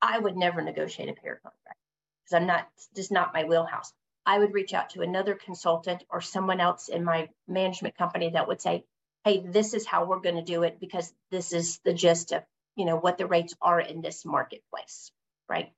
[0.00, 1.78] I would never negotiate a payer contract
[2.24, 3.92] because I'm not, just not my wheelhouse.
[4.24, 8.46] I would reach out to another consultant or someone else in my management company that
[8.46, 8.84] would say,
[9.24, 12.42] hey, this is how we're going to do it because this is the gist of,
[12.76, 15.10] you know, what the rates are in this marketplace,
[15.48, 15.72] right?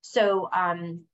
[0.00, 1.04] So, um,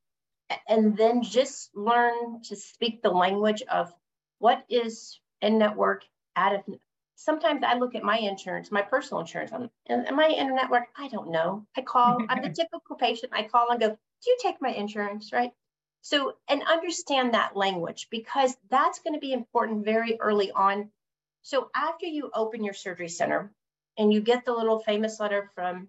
[0.69, 3.93] and then just learn to speak the language of
[4.39, 6.05] what is in network
[6.37, 6.63] out of.
[7.17, 10.89] Sometimes I look at my insurance, my personal insurance, am I in network?
[10.99, 11.65] I don't know.
[11.77, 13.33] I call, I'm the typical patient.
[13.35, 15.33] I call and go, Do you take my insurance?
[15.33, 15.53] Right.
[16.03, 20.91] So, and understand that language because that's going to be important very early on.
[21.41, 23.51] So, after you open your surgery center
[23.97, 25.89] and you get the little famous letter from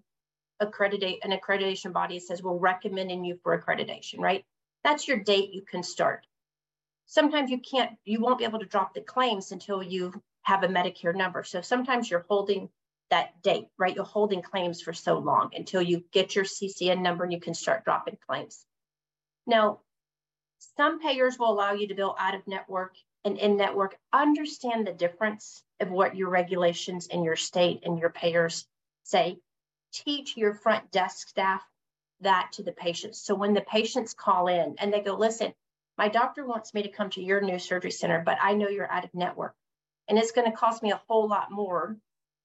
[0.60, 4.46] accreditate an accreditation body says we're recommending you for accreditation, right?
[4.84, 6.26] That's your date you can start.
[7.08, 10.68] Sometimes you can't, you won't be able to drop the claims until you have a
[10.68, 11.44] Medicare number.
[11.44, 12.70] So sometimes you're holding
[13.10, 13.96] that date, right?
[13.96, 17.54] You're holding claims for so long until you get your CCN number and you can
[17.54, 18.66] start dropping claims.
[19.46, 19.82] Now,
[20.78, 23.98] some payers will allow you to bill out of network and in network.
[24.14, 28.66] Understand the difference of what your regulations in your state and your payers
[29.04, 29.40] say.
[30.04, 31.64] Teach your front desk staff
[32.22, 33.20] that to the patients.
[33.20, 35.54] So when the patients call in and they go, listen,
[35.98, 38.92] my doctor wants me to come to your new surgery center, but I know you're
[38.92, 39.56] out of network
[40.10, 41.98] and it's going to cost me a whole lot more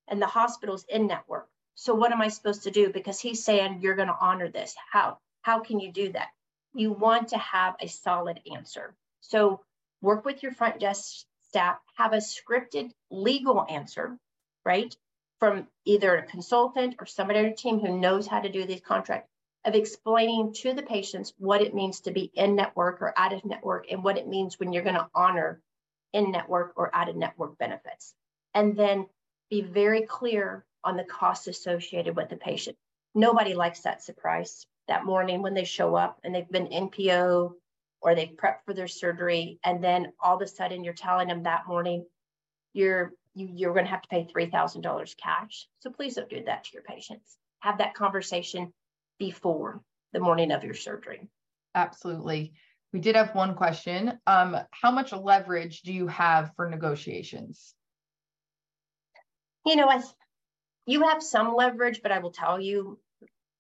[0.09, 1.49] and the hospital's in network.
[1.75, 2.91] So what am I supposed to do?
[2.91, 4.75] Because he's saying you're going to honor this.
[4.93, 5.19] How?
[5.43, 6.29] How can you do that?
[6.75, 8.95] You want to have a solid answer.
[9.21, 9.61] So
[10.03, 14.19] work with your front desk staff, have a scripted legal answer,
[14.65, 14.95] right?
[15.41, 18.83] From either a consultant or somebody on your team who knows how to do these
[18.83, 19.31] contracts
[19.65, 23.45] of explaining to the patients what it means to be in network or out of
[23.45, 25.61] network and what it means when you're going to honor
[26.13, 28.15] in network or out of network benefits.
[28.55, 29.07] And then
[29.51, 32.77] be very clear on the costs associated with the patient.
[33.15, 37.53] Nobody likes that surprise that morning when they show up and they've been NPO
[38.01, 39.59] or they've prepped for their surgery.
[39.65, 42.07] And then all of a sudden you're telling them that morning
[42.73, 45.67] you're you, are going to have to pay $3,000 cash.
[45.81, 47.37] So please don't do that to your patients.
[47.61, 48.73] Have that conversation
[49.19, 51.29] before the morning of your surgery.
[51.75, 52.53] Absolutely.
[52.93, 54.19] We did have one question.
[54.27, 57.75] Um, how much leverage do you have for negotiations?
[59.65, 60.03] You know, I,
[60.87, 62.99] you have some leverage, but I will tell you,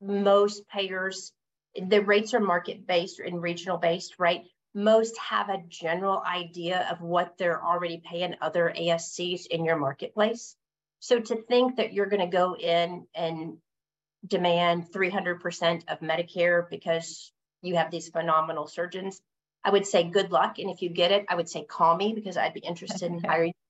[0.00, 1.32] most payers,
[1.76, 4.42] the rates are market based and regional based, right?
[4.74, 10.56] Most have a general idea of what they're already paying other ASCs in your marketplace.
[11.00, 13.56] So to think that you're going to go in and
[14.26, 19.20] demand 300% of Medicare because you have these phenomenal surgeons,
[19.64, 20.58] I would say good luck.
[20.58, 23.22] And if you get it, I would say call me because I'd be interested in
[23.22, 23.54] hiring.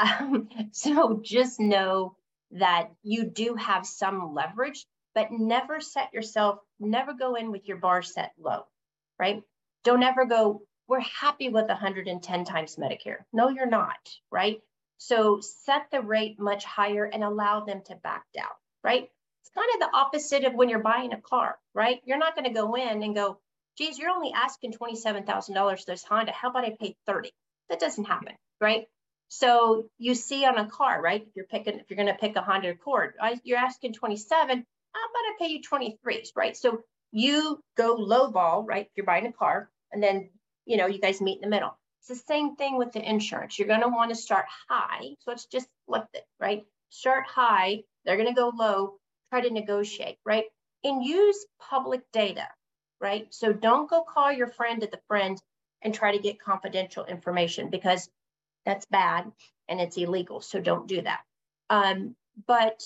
[0.00, 2.14] Um, so just know
[2.52, 7.78] that you do have some leverage, but never set yourself, never go in with your
[7.78, 8.66] bar set low,
[9.18, 9.42] right?
[9.84, 13.18] Don't ever go, we're happy with 110 times Medicare.
[13.32, 13.96] No, you're not,
[14.30, 14.60] right?
[14.98, 18.46] So set the rate much higher and allow them to back down,
[18.82, 19.08] right?
[19.42, 22.00] It's kind of the opposite of when you're buying a car, right?
[22.04, 23.38] You're not going to go in and go,
[23.76, 26.32] geez, you're only asking $27,000 for this Honda.
[26.32, 27.30] How about I pay 30?
[27.70, 28.86] That doesn't happen, right?
[29.28, 31.22] So you see on a car, right?
[31.22, 34.66] If you're picking, if you're going to pick a Honda Accord, uh, you're asking 27.
[34.92, 36.56] How about I pay you 23, right?
[36.56, 36.82] So
[37.12, 38.86] you go low ball, right?
[38.86, 40.30] If you're buying a car, and then
[40.66, 41.76] you know you guys meet in the middle.
[42.00, 43.58] It's the same thing with the insurance.
[43.58, 46.64] You're going to want to start high, so it's just flip it, right?
[46.90, 47.82] Start high.
[48.04, 48.94] They're going to go low.
[49.30, 50.44] Try to negotiate, right?
[50.84, 52.46] And use public data
[53.00, 53.26] right?
[53.30, 55.40] So don't go call your friend at the friend
[55.82, 58.08] and try to get confidential information because
[58.66, 59.30] that's bad
[59.68, 60.40] and it's illegal.
[60.40, 61.20] So don't do that.
[61.70, 62.82] Um, but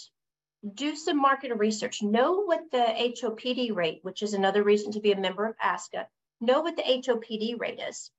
[0.75, 2.03] do some market research.
[2.03, 6.07] Know what the HOPD rate, which is another reason to be a member of ASCA,
[6.41, 8.11] know what the HOPD rate is.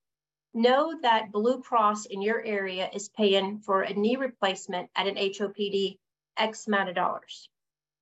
[0.53, 5.15] Know that Blue Cross in your area is paying for a knee replacement at an
[5.15, 5.97] HOPD
[6.37, 7.49] X amount of dollars.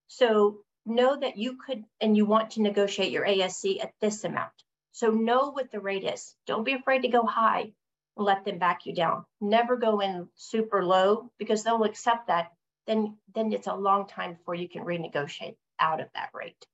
[0.08, 4.52] So know that you could and you want to negotiate your ASC at this amount.
[4.92, 6.36] So know what the rate is.
[6.48, 7.74] Don't be afraid to go high
[8.16, 9.26] let them back you down.
[9.40, 12.52] Never go in super low because they'll accept that.
[12.92, 16.66] Then, then it's a long time before you can renegotiate out of that rate.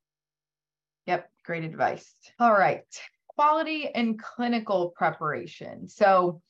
[1.05, 2.11] Yep, great advice.
[2.39, 2.82] All right.
[3.28, 5.88] Quality and clinical preparation.
[5.88, 6.41] So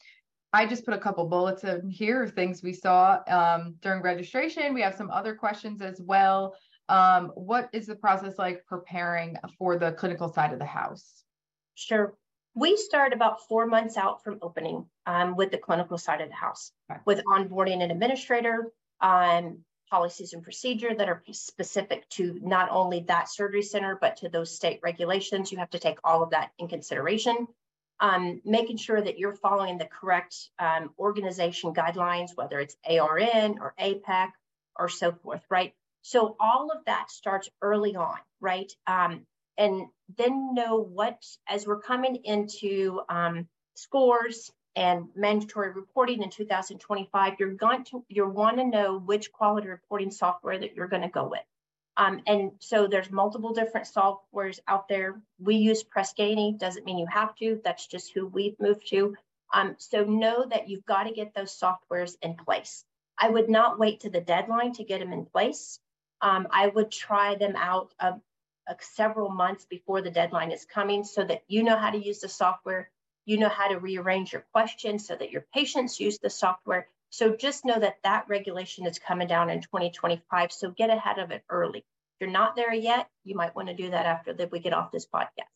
[0.54, 4.74] I just put a couple bullets in here of things we saw um, during registration.
[4.74, 6.56] We have some other questions as well.
[6.88, 11.26] Um, what is the process like preparing for the clinical side of the house?
[11.76, 12.14] Sure.
[12.56, 16.36] We start about four months out from opening um, with the clinical side of the
[16.36, 17.02] house, okay.
[17.06, 23.30] with onboarding an administrator, um, policies and procedure that are specific to not only that
[23.30, 25.52] surgery center, but to those state regulations.
[25.52, 27.48] You have to take all of that in consideration.
[28.00, 33.74] Um, making sure that you're following the correct um, organization guidelines, whether it's ARN or
[33.80, 34.30] APIC
[34.76, 35.74] or so forth, right?
[36.04, 38.72] So all of that starts early on, right?
[38.86, 39.26] Um,
[39.58, 47.34] and then know what, as we're coming into um, scores and mandatory reporting in 2025,
[47.40, 51.10] you're going to you want to know which quality reporting software that you're going to
[51.10, 51.42] go with.
[51.98, 55.20] Um, and so there's multiple different softwares out there.
[55.40, 59.16] We use Press Ganey, doesn't mean you have to, that's just who we've moved to.
[59.52, 62.86] Um, so know that you've got to get those softwares in place.
[63.18, 65.80] I would not wait to the deadline to get them in place.
[66.22, 68.14] Um, I would try them out uh,
[68.70, 72.20] uh, several months before the deadline is coming so that you know how to use
[72.20, 72.92] the software,
[73.28, 76.88] you know how to rearrange your questions so that your patients use the software.
[77.10, 80.54] So just know that that regulation is coming down in 2025.
[80.54, 81.80] So get ahead of it early.
[81.80, 84.72] If you're not there yet, you might want to do that after that we get
[84.72, 85.52] off this podcast.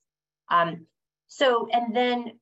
[0.49, 0.86] Um,
[1.28, 2.34] so, and then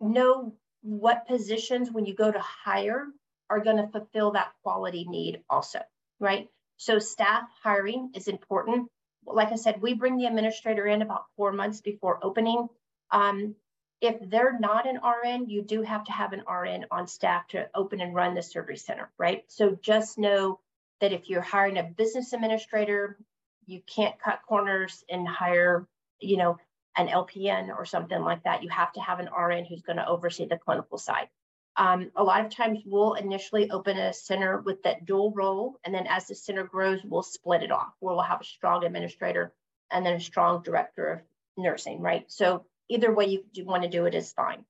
[0.00, 3.08] know what positions when you go to hire
[3.50, 5.80] are going to fulfill that quality need also,
[6.20, 6.48] right?
[6.76, 8.88] So staff hiring is important.
[9.26, 12.68] Like I said, we bring the administrator in about four months before opening.
[13.10, 13.56] Um,
[14.00, 17.68] if they're not an RN, you do have to have an RN on staff to
[17.74, 19.44] open and run the surgery center, right?
[19.48, 20.60] So just know
[21.00, 23.18] that if you're hiring a business administrator,
[23.66, 25.86] you can't cut corners and hire,
[26.20, 26.58] you know,
[26.96, 28.62] an LPN or something like that.
[28.62, 31.28] You have to have an RN who's going to oversee the clinical side.
[31.76, 35.94] Um, a lot of times we'll initially open a center with that dual role, and
[35.94, 39.52] then as the center grows, we'll split it off where we'll have a strong administrator
[39.92, 41.20] and then a strong director of
[41.56, 42.24] nursing, right?
[42.28, 44.64] So either way you, want to do it is fine.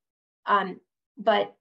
[0.47, 0.81] Um,
[1.17, 1.55] but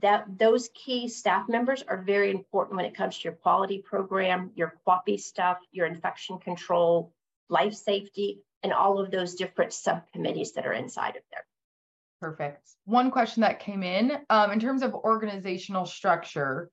[0.00, 4.50] that those key staff members are very important when it comes to your quality program,
[4.54, 7.12] your QAPI stuff, your infection control,
[7.48, 11.46] life safety, and all of those different subcommittees that are inside of there.
[12.20, 12.68] Perfect.
[12.84, 16.70] One question that came in um, in terms of organizational structure,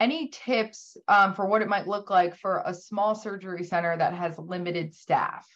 [0.00, 4.14] any tips um, for what it might look like for a small surgery center that
[4.14, 5.46] has limited staff?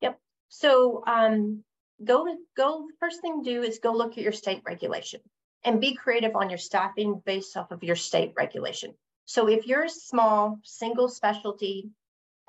[0.00, 0.20] Yep.
[0.48, 1.64] So um,
[2.04, 2.26] go
[2.56, 2.86] go.
[3.00, 5.20] First thing do is go look at your state regulation
[5.64, 8.94] and be creative on your staffing based off of your state regulation.
[9.24, 11.90] So if you're a small single specialty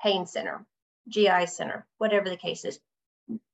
[0.00, 0.64] pain center,
[1.08, 2.78] GI center, whatever the case is,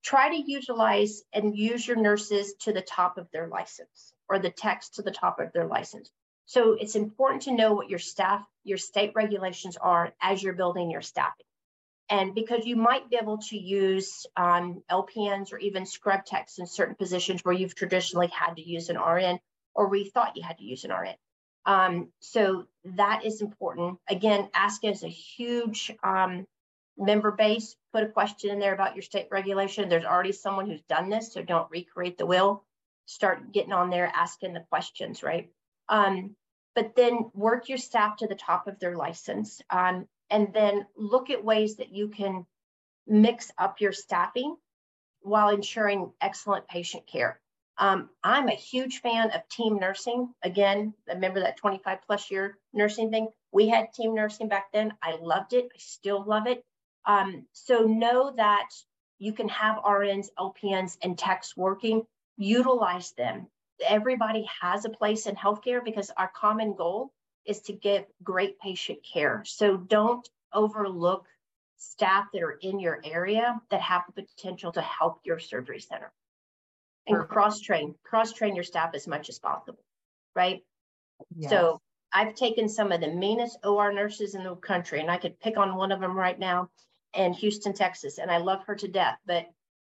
[0.02, 4.50] try to utilize and use your nurses to the top of their license or the
[4.50, 6.10] techs to the top of their license.
[6.46, 10.90] So it's important to know what your staff, your state regulations are as you're building
[10.90, 11.46] your staffing.
[12.10, 16.66] And because you might be able to use um, LPNs or even scrub techs in
[16.66, 19.38] certain positions where you've traditionally had to use an RN
[19.74, 21.14] or we thought you had to use an RN.
[21.66, 23.98] Um, so that is important.
[24.08, 26.46] Again, ASCA is a huge um,
[26.98, 29.88] member base, put a question in there about your state regulation.
[29.88, 32.64] There's already someone who's done this, so don't recreate the wheel.
[33.06, 35.50] Start getting on there, asking the questions, right?
[35.88, 36.36] Um,
[36.74, 41.30] but then work your staff to the top of their license um, and then look
[41.30, 42.46] at ways that you can
[43.06, 44.56] mix up your staffing
[45.20, 47.40] while ensuring excellent patient care.
[47.76, 50.32] Um, I'm a huge fan of team nursing.
[50.42, 53.28] Again, remember that 25 plus year nursing thing?
[53.52, 54.94] We had team nursing back then.
[55.02, 55.66] I loved it.
[55.74, 56.64] I still love it.
[57.06, 58.68] Um, so know that
[59.18, 62.06] you can have RNs, LPNs, and techs working,
[62.36, 63.48] utilize them.
[63.86, 67.12] Everybody has a place in healthcare because our common goal
[67.46, 69.42] is to give great patient care.
[69.44, 71.26] So don't overlook
[71.76, 76.12] staff that are in your area that have the potential to help your surgery center.
[77.06, 79.82] And cross train, cross train your staff as much as possible,
[80.34, 80.62] right?
[81.36, 81.50] Yes.
[81.50, 81.80] So
[82.12, 85.58] I've taken some of the meanest OR nurses in the country, and I could pick
[85.58, 86.70] on one of them right now
[87.12, 89.18] in Houston, Texas, and I love her to death.
[89.26, 89.46] But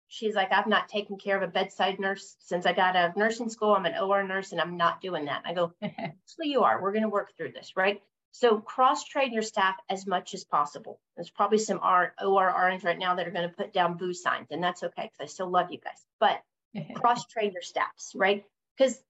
[0.09, 3.17] she's like, I've not taken care of a bedside nurse since I got out of
[3.17, 3.75] nursing school.
[3.75, 5.43] I'm an OR nurse and I'm not doing that.
[5.45, 6.83] I go, actually, you are.
[6.83, 8.03] We're going to work through this, right?
[8.33, 11.01] So cross train your staff as much as possible.
[11.17, 14.13] There's probably some R, OR RNs right now that are going to put down boo
[14.13, 16.05] signs, and that's okay because I still love you guys.
[16.21, 16.43] But
[16.95, 18.45] cross train your staffs, right?
[18.77, 19.01] Because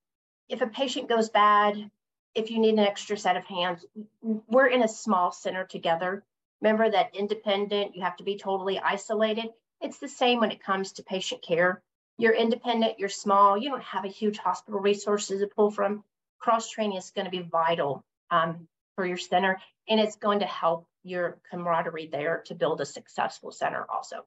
[0.48, 1.90] if a patient goes bad,
[2.34, 3.84] if you need an extra set of hands,
[4.22, 6.24] we're in a small center together.
[6.60, 9.48] Remember that independent, you have to be totally isolated.
[9.80, 11.82] It's the same when it comes to patient care.
[12.16, 16.02] You're independent, you're small, you don't have a huge hospital resources to pull from.
[16.40, 18.66] Cross training is going to be vital um,
[18.96, 23.52] for your center, and it's going to help your camaraderie there to build a successful
[23.52, 24.26] center also.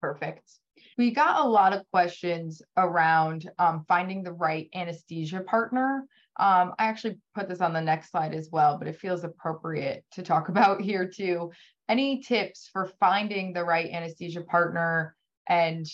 [0.00, 0.50] Perfect.
[0.98, 6.06] We got a lot of questions around um, finding the right anesthesia partner.
[6.38, 10.04] Um, I actually put this on the next slide as well, but it feels appropriate
[10.12, 11.52] to talk about here too.
[11.88, 15.16] Any tips for finding the right anesthesia partner
[15.48, 15.86] and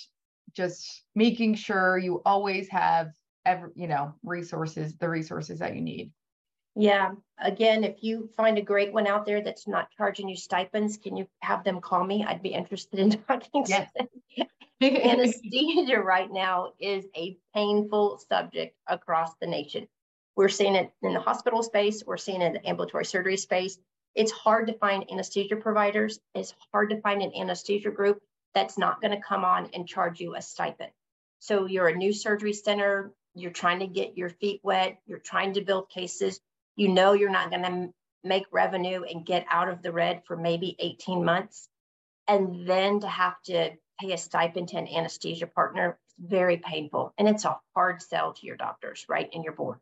[0.54, 3.08] just making sure you always have
[3.44, 6.12] every, you know, resources, the resources that you need?
[6.76, 7.12] Yeah.
[7.40, 11.16] Again, if you find a great one out there that's not charging you stipends, can
[11.16, 12.24] you have them call me?
[12.24, 13.90] I'd be interested in talking yes.
[13.98, 14.46] to them.
[14.80, 19.88] Anesthesia right now is a painful subject across the nation.
[20.38, 22.04] We're seeing it in the hospital space.
[22.06, 23.76] We're seeing it in the ambulatory surgery space.
[24.14, 26.20] It's hard to find anesthesia providers.
[26.32, 28.22] It's hard to find an anesthesia group
[28.54, 30.92] that's not going to come on and charge you a stipend.
[31.40, 35.54] So you're a new surgery center, you're trying to get your feet wet, you're trying
[35.54, 36.38] to build cases.
[36.76, 40.36] You know you're not going to make revenue and get out of the red for
[40.36, 41.68] maybe 18 months.
[42.28, 47.12] And then to have to pay a stipend to an anesthesia partner, very painful.
[47.18, 49.28] And it's a hard sell to your doctors, right?
[49.34, 49.80] And your board.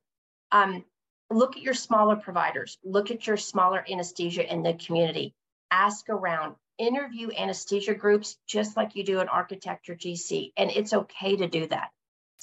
[0.52, 0.84] Um,
[1.30, 5.34] look at your smaller providers, look at your smaller anesthesia in the community,
[5.70, 10.52] ask around, interview anesthesia groups just like you do an architecture GC.
[10.56, 11.90] And it's okay to do that.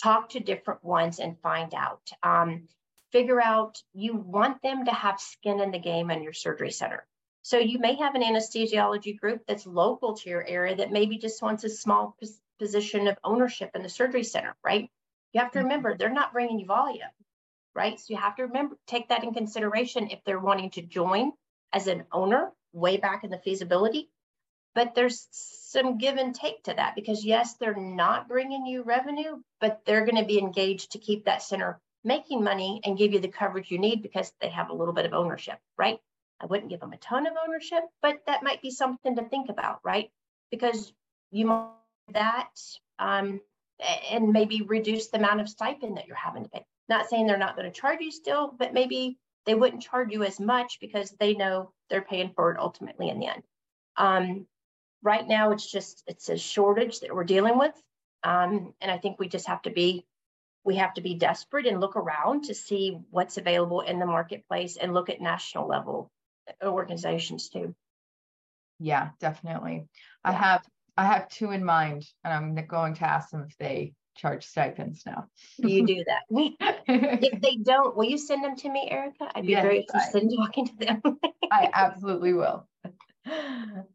[0.02, 2.02] Talk to different ones and find out.
[2.24, 2.68] Um,
[3.12, 7.06] figure out you want them to have skin in the game in your surgery center.
[7.44, 11.42] So you may have an anesthesiology group that's local to your area that maybe just
[11.42, 12.18] wants a small
[12.58, 14.90] position of ownership in the surgery center, right?
[15.34, 15.68] You have to mm-hmm.
[15.68, 17.10] remember they're not bringing you volume
[17.76, 18.00] right?
[18.00, 21.32] So you have to remember, take that in consideration if they're wanting to join
[21.72, 24.10] as an owner way back in the feasibility.
[24.76, 29.38] But there's some give and take to that because, yes, they're not bringing you revenue,
[29.62, 33.20] but they're going to be engaged to keep that center making money and give you
[33.20, 36.00] the coverage you need because they have a little bit of ownership, right?
[36.42, 39.50] I wouldn't give them a ton of ownership, but that might be something to think
[39.50, 40.10] about, right?
[40.52, 40.92] Because
[41.32, 41.70] you might
[42.12, 42.50] that
[43.00, 43.40] um,
[44.12, 46.66] and maybe reduce the amount of stipend that you're having to pay.
[46.90, 50.24] Not saying they're not going to charge you still, but maybe they wouldn't charge you
[50.24, 53.44] as much because they know they're paying for it ultimately in the end.
[53.98, 54.48] Um,
[55.02, 57.74] right now, it's just it's a shortage that we're dealing with,
[58.24, 60.06] um, and I think we just have to be
[60.66, 64.78] we have to be desperate and look around to see what's available in the marketplace
[64.78, 66.10] and look at national level
[66.64, 67.76] organizations too.
[68.80, 69.76] Yeah, definitely.
[69.76, 69.82] Yeah.
[70.24, 70.66] I have
[70.96, 75.06] I have two in mind, and I'm going to ask them if they charge stipends
[75.06, 75.28] now.
[75.58, 76.22] you do that.
[76.88, 79.30] if they don't, will you send them to me, Erica?
[79.36, 81.02] I'd be yes, very interested I, in talking to them.
[81.52, 82.68] I absolutely will.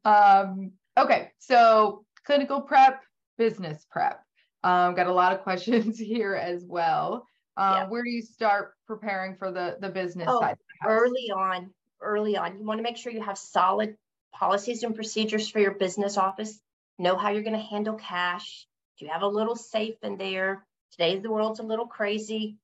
[0.05, 3.03] Um, okay, so clinical prep,
[3.37, 4.23] business prep.
[4.65, 7.27] Um, got a lot of questions here as well.
[7.57, 7.89] Um, yeah.
[7.89, 10.57] Where do you start preparing for the the business oh, side?
[10.83, 13.97] The early on, early on, you want to make sure you have solid
[14.33, 16.61] policies and procedures for your business office.
[16.99, 18.68] Know how you're going to handle cash
[18.99, 20.65] do you have a little safe in there?
[20.93, 22.57] Today, the world's a little crazy.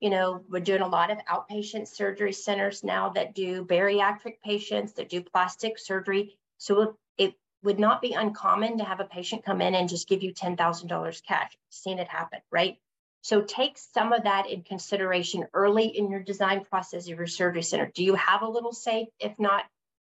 [0.00, 4.94] You know, we're doing a lot of outpatient surgery centers now that do bariatric patients,
[4.94, 6.38] that do plastic surgery.
[6.58, 10.22] So it would not be uncommon to have a patient come in and just give
[10.22, 11.52] you $10,000 cash.
[11.70, 12.78] Seen it happen, right?
[13.22, 17.62] So take some of that in consideration early in your design process of your surgery
[17.62, 17.90] center.
[17.94, 19.08] Do you have a little safe?
[19.18, 19.64] If not,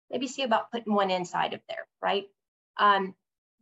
[0.10, 2.26] maybe see about putting one inside of there, right?
[2.78, 3.14] Um,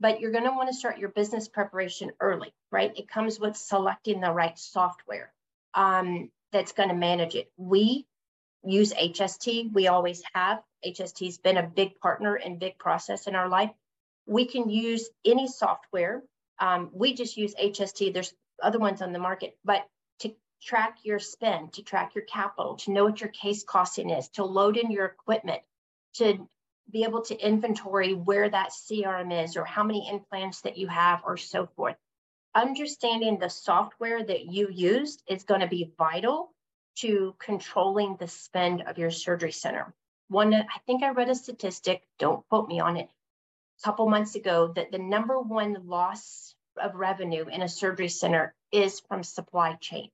[0.02, 2.92] but you're going to want to start your business preparation early, right?
[2.98, 5.32] It comes with selecting the right software
[5.76, 7.52] um, that's going to manage it.
[7.56, 8.08] We
[8.66, 9.72] use HST.
[9.72, 10.64] We always have.
[10.84, 13.70] HST has been a big partner and big process in our life.
[14.26, 16.24] We can use any software.
[16.58, 18.12] Um, we just use HST.
[18.12, 19.86] There's other ones on the market, but
[20.20, 20.34] to
[20.64, 24.46] track your spend, to track your capital, to know what your case costing is, to
[24.46, 25.62] load in your equipment,
[26.16, 26.48] to
[26.92, 31.22] be able to inventory where that CRM is or how many implants that you have
[31.26, 31.96] or so forth.
[32.54, 36.52] Understanding the software that you used is going to be vital
[36.98, 39.94] to controlling the spend of your surgery center.
[40.28, 43.10] One, I think I read a statistic, don't quote me on it,
[43.80, 48.54] a couple months ago that the number one loss of revenue in a surgery center
[48.72, 50.10] is from supply chain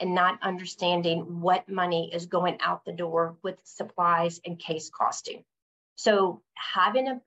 [0.00, 5.44] and not understanding what money is going out the door with supplies and case costing.
[6.02, 7.20] So having a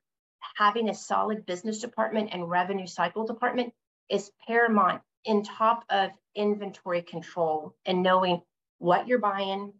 [0.57, 3.73] having a solid business department and revenue cycle department
[4.09, 8.41] is paramount in top of inventory control and knowing
[8.79, 9.71] what you're buying,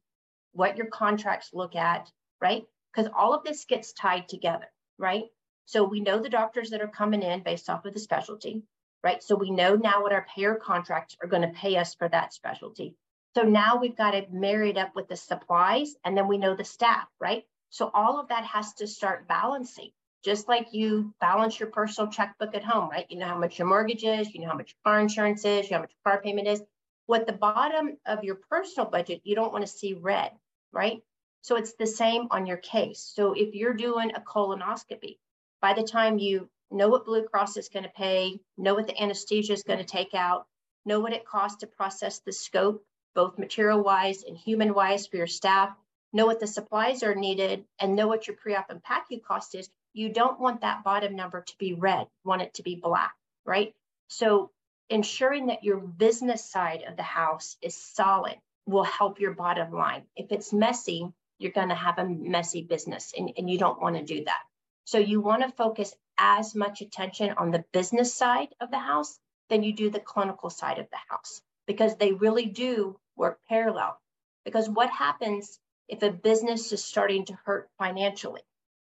[0.54, 2.64] what your contracts look at, right?
[2.94, 4.68] Because all of this gets tied together,
[4.98, 5.26] right?
[5.66, 8.64] So we know the doctors that are coming in based off of the specialty,
[9.04, 9.22] right?
[9.22, 12.34] So we know now what our payer contracts are going to pay us for that
[12.34, 12.96] specialty.
[13.36, 16.64] So now we've got it married up with the supplies and then we know the
[16.64, 17.44] staff, right?
[17.70, 19.92] So all of that has to start balancing,
[20.24, 23.06] just like you balance your personal checkbook at home, right?
[23.10, 25.66] You know how much your mortgage is, you know how much your car insurance is,
[25.66, 26.62] you know how much your car payment is.
[27.08, 30.32] What the bottom of your personal budget, you don't want to see red,
[30.72, 31.02] right?
[31.42, 33.12] So it's the same on your case.
[33.14, 35.18] So if you're doing a colonoscopy,
[35.62, 39.00] by the time you know what Blue Cross is going to pay, know what the
[39.00, 40.48] anesthesia is going to take out,
[40.86, 45.18] know what it costs to process the scope, both material wise and human wise for
[45.18, 45.70] your staff,
[46.16, 49.70] know what the supplies are needed, and know what your pre-op and PACU cost is,
[49.94, 53.14] you don't want that bottom number to be red, you want it to be black,
[53.46, 53.74] right?
[54.08, 54.52] So
[54.90, 58.36] ensuring that your business side of the house is solid
[58.66, 60.04] will help your bottom line.
[60.16, 63.98] If it's messy, you're going to have a messy business and, and you don't want
[63.98, 64.42] to do that.
[64.86, 69.20] So you want to focus as much attention on the business side of the house
[69.50, 74.00] than you do the clinical side of the house because they really do work parallel.
[74.46, 78.42] Because what happens if a business is starting to hurt financially?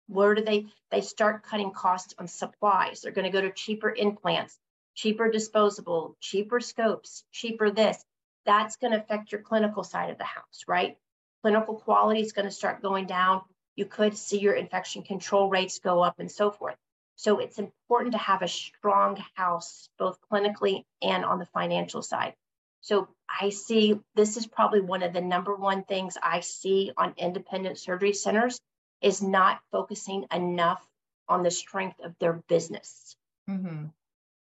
[0.08, 3.02] Where do they they start cutting costs on supplies?
[3.02, 4.58] They're going to go to cheaper implants,
[4.96, 8.04] cheaper disposable, cheaper scopes, cheaper this.
[8.46, 10.98] That's going to affect your clinical side of the house, right?
[11.42, 13.42] Clinical quality is going to start going down.
[13.76, 16.78] You could see your infection control rates go up and so forth.
[17.18, 22.36] So it's important to have a strong house, both clinically and on the financial side.
[22.82, 23.10] So
[23.40, 27.78] I see this is probably one of the number one things I see on independent
[27.78, 28.60] surgery centers
[29.02, 30.86] is not focusing enough
[31.30, 33.16] on the strength of their business.
[33.50, 33.86] Mm-hmm.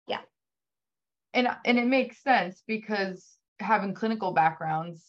[0.07, 0.21] Yeah.
[1.33, 5.03] And, and it makes sense because having clinical backgrounds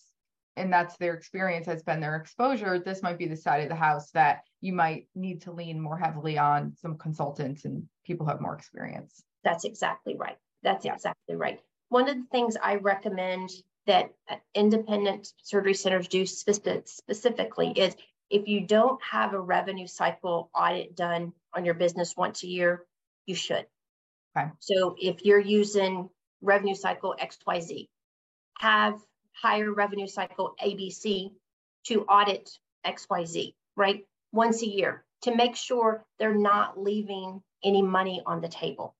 [0.56, 3.74] and that's their experience has been their exposure this might be the side of the
[3.74, 8.30] house that you might need to lean more heavily on some consultants and people who
[8.30, 10.94] have more experience that's exactly right that's yeah.
[10.94, 13.50] exactly right one of the things i recommend
[13.86, 14.10] that
[14.54, 17.94] independent surgery centers do specifically is
[18.28, 22.84] if you don't have a revenue cycle audit done on your business once a year
[23.26, 23.66] you should
[24.36, 24.48] okay.
[24.58, 26.08] so if you're using
[26.42, 27.88] revenue cycle xyz
[28.58, 28.98] have
[29.32, 31.30] higher revenue cycle ABC
[31.84, 32.50] to audit
[32.86, 34.04] XYZ, right?
[34.32, 38.94] Once a year to make sure they're not leaving any money on the table,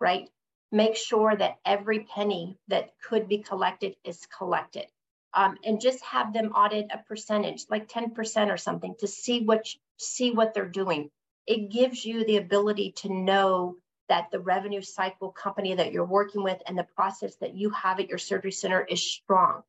[0.00, 0.28] right?
[0.70, 4.86] Make sure that every penny that could be collected is collected.
[5.34, 9.66] Um, and just have them audit a percentage, like 10% or something, to see what
[9.98, 11.10] see what they're doing.
[11.46, 13.76] It gives you the ability to know
[14.08, 18.00] that the revenue cycle company that you're working with and the process that you have
[18.00, 19.62] at your surgery center is strong.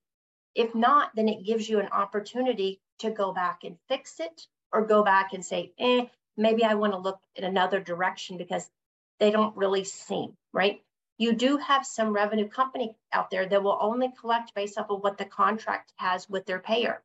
[0.56, 4.86] If not, then it gives you an opportunity to go back and fix it or
[4.86, 6.06] go back and say, eh,
[6.38, 8.68] maybe I want to look in another direction because
[9.20, 10.82] they don't really seem, right?
[11.20, 15.04] You do have some revenue company out there that will only collect based off of
[15.04, 17.04] what the contract has with their payer.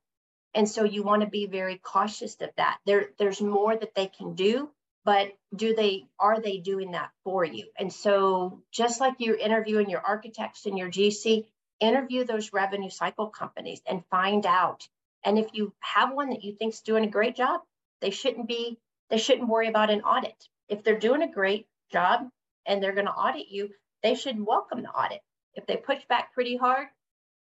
[0.54, 2.78] And so you want to be very cautious of that.
[2.86, 4.70] There, there's more that they can do
[5.04, 9.90] but do they are they doing that for you and so just like you're interviewing
[9.90, 11.44] your architects and your gc
[11.80, 14.88] interview those revenue cycle companies and find out
[15.24, 17.60] and if you have one that you think's doing a great job
[18.00, 18.78] they shouldn't be
[19.10, 22.28] they shouldn't worry about an audit if they're doing a great job
[22.66, 23.70] and they're going to audit you
[24.04, 25.22] they should welcome the audit
[25.54, 26.86] if they push back pretty hard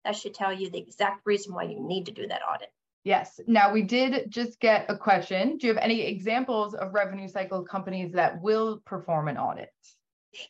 [0.04, 2.70] that should tell you the exact reason why you need to do that audit
[3.04, 3.40] Yes.
[3.46, 5.58] Now we did just get a question.
[5.58, 9.72] Do you have any examples of revenue cycle companies that will perform an audit?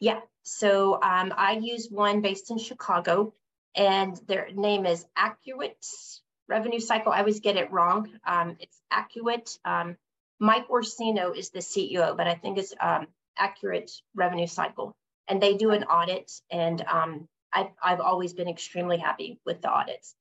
[0.00, 0.20] Yeah.
[0.42, 3.32] So um, I use one based in Chicago,
[3.74, 5.84] and their name is Accurate
[6.48, 7.12] Revenue Cycle.
[7.12, 8.10] I always get it wrong.
[8.26, 9.58] Um, it's Accurate.
[9.64, 9.96] Um,
[10.38, 13.06] Mike Orsino is the CEO, but I think it's um,
[13.38, 14.94] Accurate Revenue Cycle,
[15.32, 16.30] and they do an audit.
[16.50, 20.14] And um, I've I've always been extremely happy with the audits.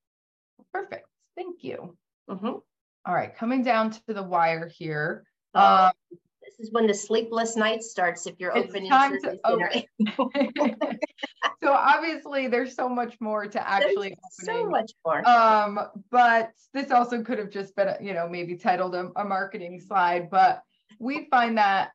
[0.74, 1.06] Perfect.
[1.36, 1.98] Thank you.
[2.30, 2.46] Mm-hmm.
[2.46, 5.26] All right, coming down to the wire here.
[5.54, 5.92] Oh, um,
[6.42, 9.84] this is when the sleepless night starts if you're opening time to open.
[11.62, 15.28] so obviously there's so much more to actually so much more.
[15.28, 19.82] Um, but this also could have just been, you know, maybe titled a, a marketing
[19.82, 20.62] slide, but
[21.00, 21.92] we find that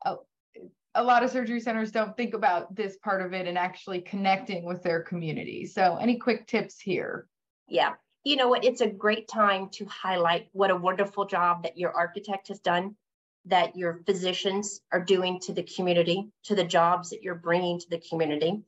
[0.96, 4.64] a, lot of surgery centers don't think about this part of it and actually connecting
[4.64, 5.66] with their community.
[5.66, 7.26] So any quick tips here?
[7.68, 7.94] Yeah
[8.26, 11.92] you know what, it's a great time to highlight what a wonderful job that your
[11.92, 12.96] architect has done,
[13.44, 17.88] that your physicians are doing to the community, to the jobs that you're bringing to
[17.88, 18.64] the community,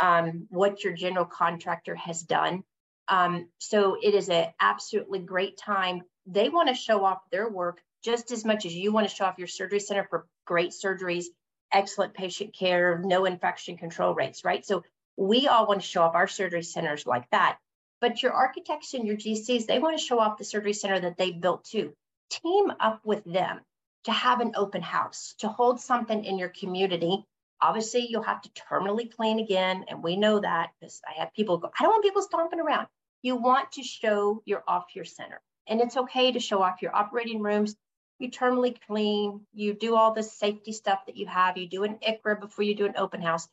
[0.00, 2.64] um, what your general contractor has done.
[3.06, 6.00] Um, so it is an absolutely great time.
[6.24, 9.26] They want to show off their work just as much as you want to show
[9.26, 11.26] off your surgery center for great surgeries,
[11.72, 14.64] excellent patient care, no infection control rates, right?
[14.64, 14.84] So
[15.16, 17.58] we all want to show off our surgery centers like that.
[18.00, 21.16] But your architects and your GCs, they want to show off the surgery center that
[21.16, 21.92] they built too.
[22.30, 23.60] Team up with them
[24.04, 27.24] to have an open house, to hold something in your community.
[27.60, 29.84] Obviously, you'll have to terminally clean again.
[29.88, 32.88] And we know that because I have people go, I don't want people stomping around.
[33.22, 35.40] You want to show your off your center.
[35.68, 37.76] And it's okay to show off your operating rooms.
[38.18, 41.98] You terminally clean, you do all the safety stuff that you have, you do an
[42.06, 43.48] ICRA before you do an open house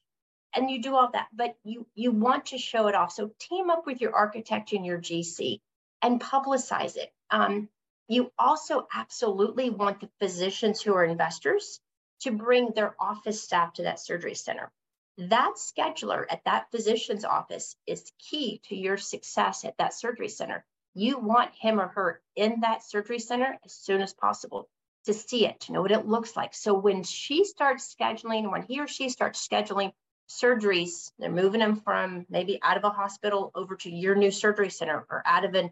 [0.56, 3.12] and you do all that, but you you want to show it off.
[3.12, 5.60] So team up with your architect and your GC
[6.02, 7.12] and publicize it.
[7.30, 7.70] Um,
[8.08, 11.80] you also absolutely want the physicians who are investors
[12.22, 14.72] to bring their office staff to that surgery center.
[15.18, 20.66] That scheduler at that physician's office is key to your success at that surgery center.
[21.00, 24.68] You want him or her in that surgery center as soon as possible
[25.06, 26.54] to see it, to know what it looks like.
[26.54, 29.94] So when she starts scheduling, when he or she starts scheduling
[30.30, 34.70] surgeries, they're moving them from maybe out of a hospital over to your new surgery
[34.70, 35.72] center or out of a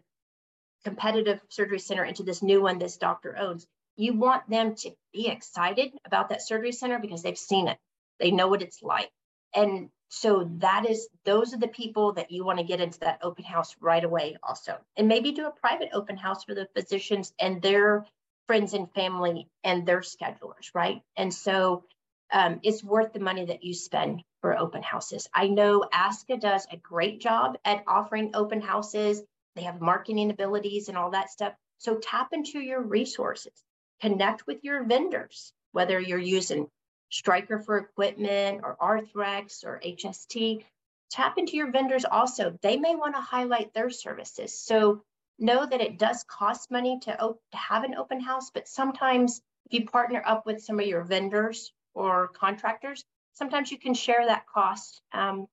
[0.82, 3.66] competitive surgery center into this new one this doctor owns.
[3.96, 7.76] You want them to be excited about that surgery center because they've seen it.
[8.18, 9.10] They know what it's like.
[9.54, 13.20] And so that is those are the people that you want to get into that
[13.22, 14.78] open house right away also.
[14.96, 18.06] And maybe do a private open house for the physicians and their
[18.46, 21.02] friends and family and their schedulers, right?
[21.16, 21.84] And so
[22.32, 25.28] um, it's worth the money that you spend for open houses.
[25.34, 29.22] I know ASCA does a great job at offering open houses.
[29.56, 31.52] They have marketing abilities and all that stuff.
[31.78, 33.52] So tap into your resources,
[34.00, 36.68] connect with your vendors, whether you're using
[37.10, 40.64] Stryker for equipment or Arthrex or HST.
[41.10, 42.58] Tap into your vendors also.
[42.62, 44.58] They may want to highlight their services.
[44.58, 45.02] So
[45.38, 49.40] know that it does cost money to, op- to have an open house, but sometimes
[49.66, 53.04] if you partner up with some of your vendors or contractors,
[53.34, 55.46] sometimes you can share that cost um,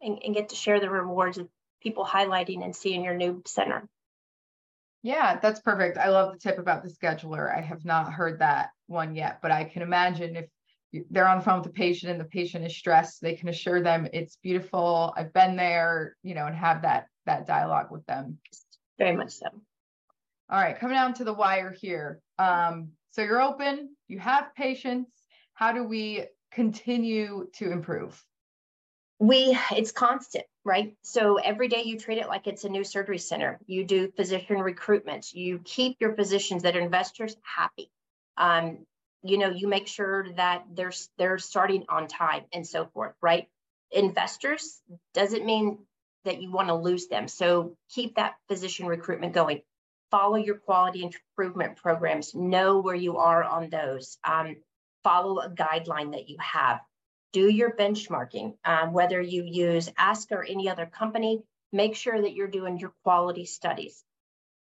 [0.00, 1.48] and, and get to share the rewards of
[1.82, 3.88] people highlighting and seeing your new center.
[5.02, 5.98] Yeah, that's perfect.
[5.98, 7.54] I love the tip about the scheduler.
[7.54, 10.46] I have not heard that one yet, but I can imagine if
[11.10, 13.82] they're on the phone with the patient and the patient is stressed, they can assure
[13.82, 15.12] them it's beautiful.
[15.16, 18.38] I've been there, you know, and have that that dialogue with them.
[18.98, 19.46] Very much so.
[20.48, 22.20] All right, coming down to the wire here.
[22.38, 25.10] Um, so you're open, you have patients.
[25.54, 28.22] How do we continue to improve?
[29.18, 30.94] We it's constant, right?
[31.02, 33.58] So every day you treat it like it's a new surgery center.
[33.66, 35.32] You do physician recruitment.
[35.32, 37.90] You keep your physicians that are investors happy.
[38.36, 38.84] Um,
[39.28, 43.48] you know, you make sure that they're they're starting on time and so forth, right?
[43.90, 44.80] Investors
[45.14, 45.78] doesn't mean
[46.24, 47.28] that you want to lose them.
[47.28, 49.62] So keep that physician recruitment going.
[50.10, 52.34] Follow your quality improvement programs.
[52.34, 54.18] Know where you are on those.
[54.24, 54.56] Um,
[55.02, 56.80] follow a guideline that you have.
[57.32, 58.54] Do your benchmarking.
[58.64, 62.92] Um, whether you use ASCA or any other company, make sure that you're doing your
[63.04, 64.04] quality studies.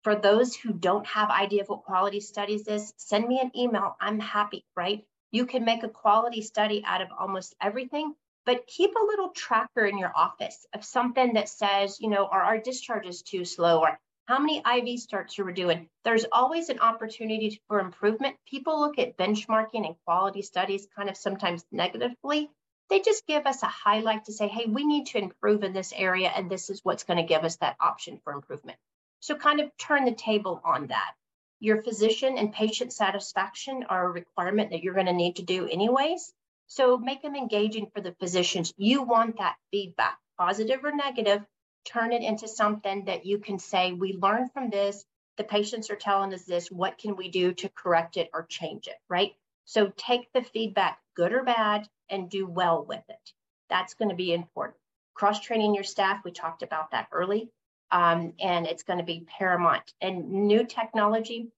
[0.05, 3.97] For those who don't have idea of what quality studies is, send me an email.
[4.01, 5.05] I'm happy, right?
[5.31, 8.15] You can make a quality study out of almost everything
[8.49, 12.43] but keep a little tracker in your office of something that says, you know, are
[12.43, 15.87] our discharges too slow or how many IV starts you were doing.
[16.03, 18.37] There's always an opportunity for improvement.
[18.49, 22.49] People look at benchmarking and quality studies kind of sometimes negatively.
[22.89, 25.93] They just give us a highlight to say, hey, we need to improve in this
[25.95, 28.79] area, and this is what's going to give us that option for improvement.
[29.21, 31.15] So, kind of turn the table on that.
[31.61, 35.69] Your physician and patient satisfaction are a requirement that you're going to need to do,
[35.69, 36.33] anyways.
[36.69, 38.73] So make them engaging for the physicians.
[38.77, 41.45] You want that feedback, positive or negative,
[41.85, 45.05] turn it into something that you can say, we learned from this.
[45.39, 46.71] The patients are telling us this.
[46.71, 48.97] What can we do to correct it or change it?
[49.09, 49.35] Right.
[49.65, 53.33] So take the feedback, good or bad, and do well with it.
[53.71, 54.77] That's going to be important.
[55.15, 57.51] Cross training your staff, we talked about that early,
[57.91, 59.93] um, and it's going to be paramount.
[60.01, 61.49] And new technology,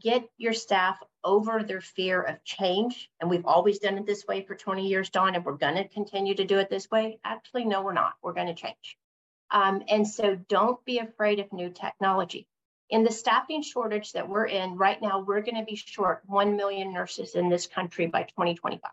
[0.00, 3.10] get your staff over their fear of change.
[3.20, 5.88] And we've always done it this way for 20 years, Dawn, and we're going to
[5.88, 7.18] continue to do it this way.
[7.24, 8.14] Actually, no, we're not.
[8.22, 8.96] We're going to change.
[9.50, 12.46] Um, and so don't be afraid of new technology.
[12.90, 16.56] In the staffing shortage that we're in right now, we're going to be short 1
[16.56, 18.90] million nurses in this country by 2025.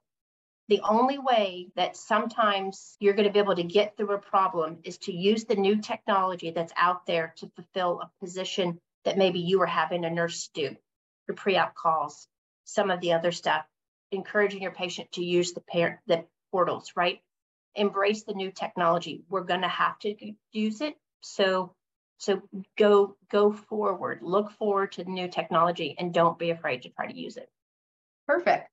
[0.67, 4.79] The only way that sometimes you're going to be able to get through a problem
[4.83, 9.39] is to use the new technology that's out there to fulfill a position that maybe
[9.39, 10.75] you were having a nurse do
[11.27, 12.27] your pre-op calls,
[12.65, 13.65] some of the other stuff,
[14.11, 17.19] encouraging your patient to use the parent the portals, right?
[17.75, 19.23] Embrace the new technology.
[19.29, 20.15] We're going to have to
[20.51, 20.95] use it.
[21.21, 21.73] So
[22.17, 22.41] so
[22.77, 27.07] go go forward, look forward to the new technology and don't be afraid to try
[27.07, 27.49] to use it.
[28.27, 28.69] Perfect.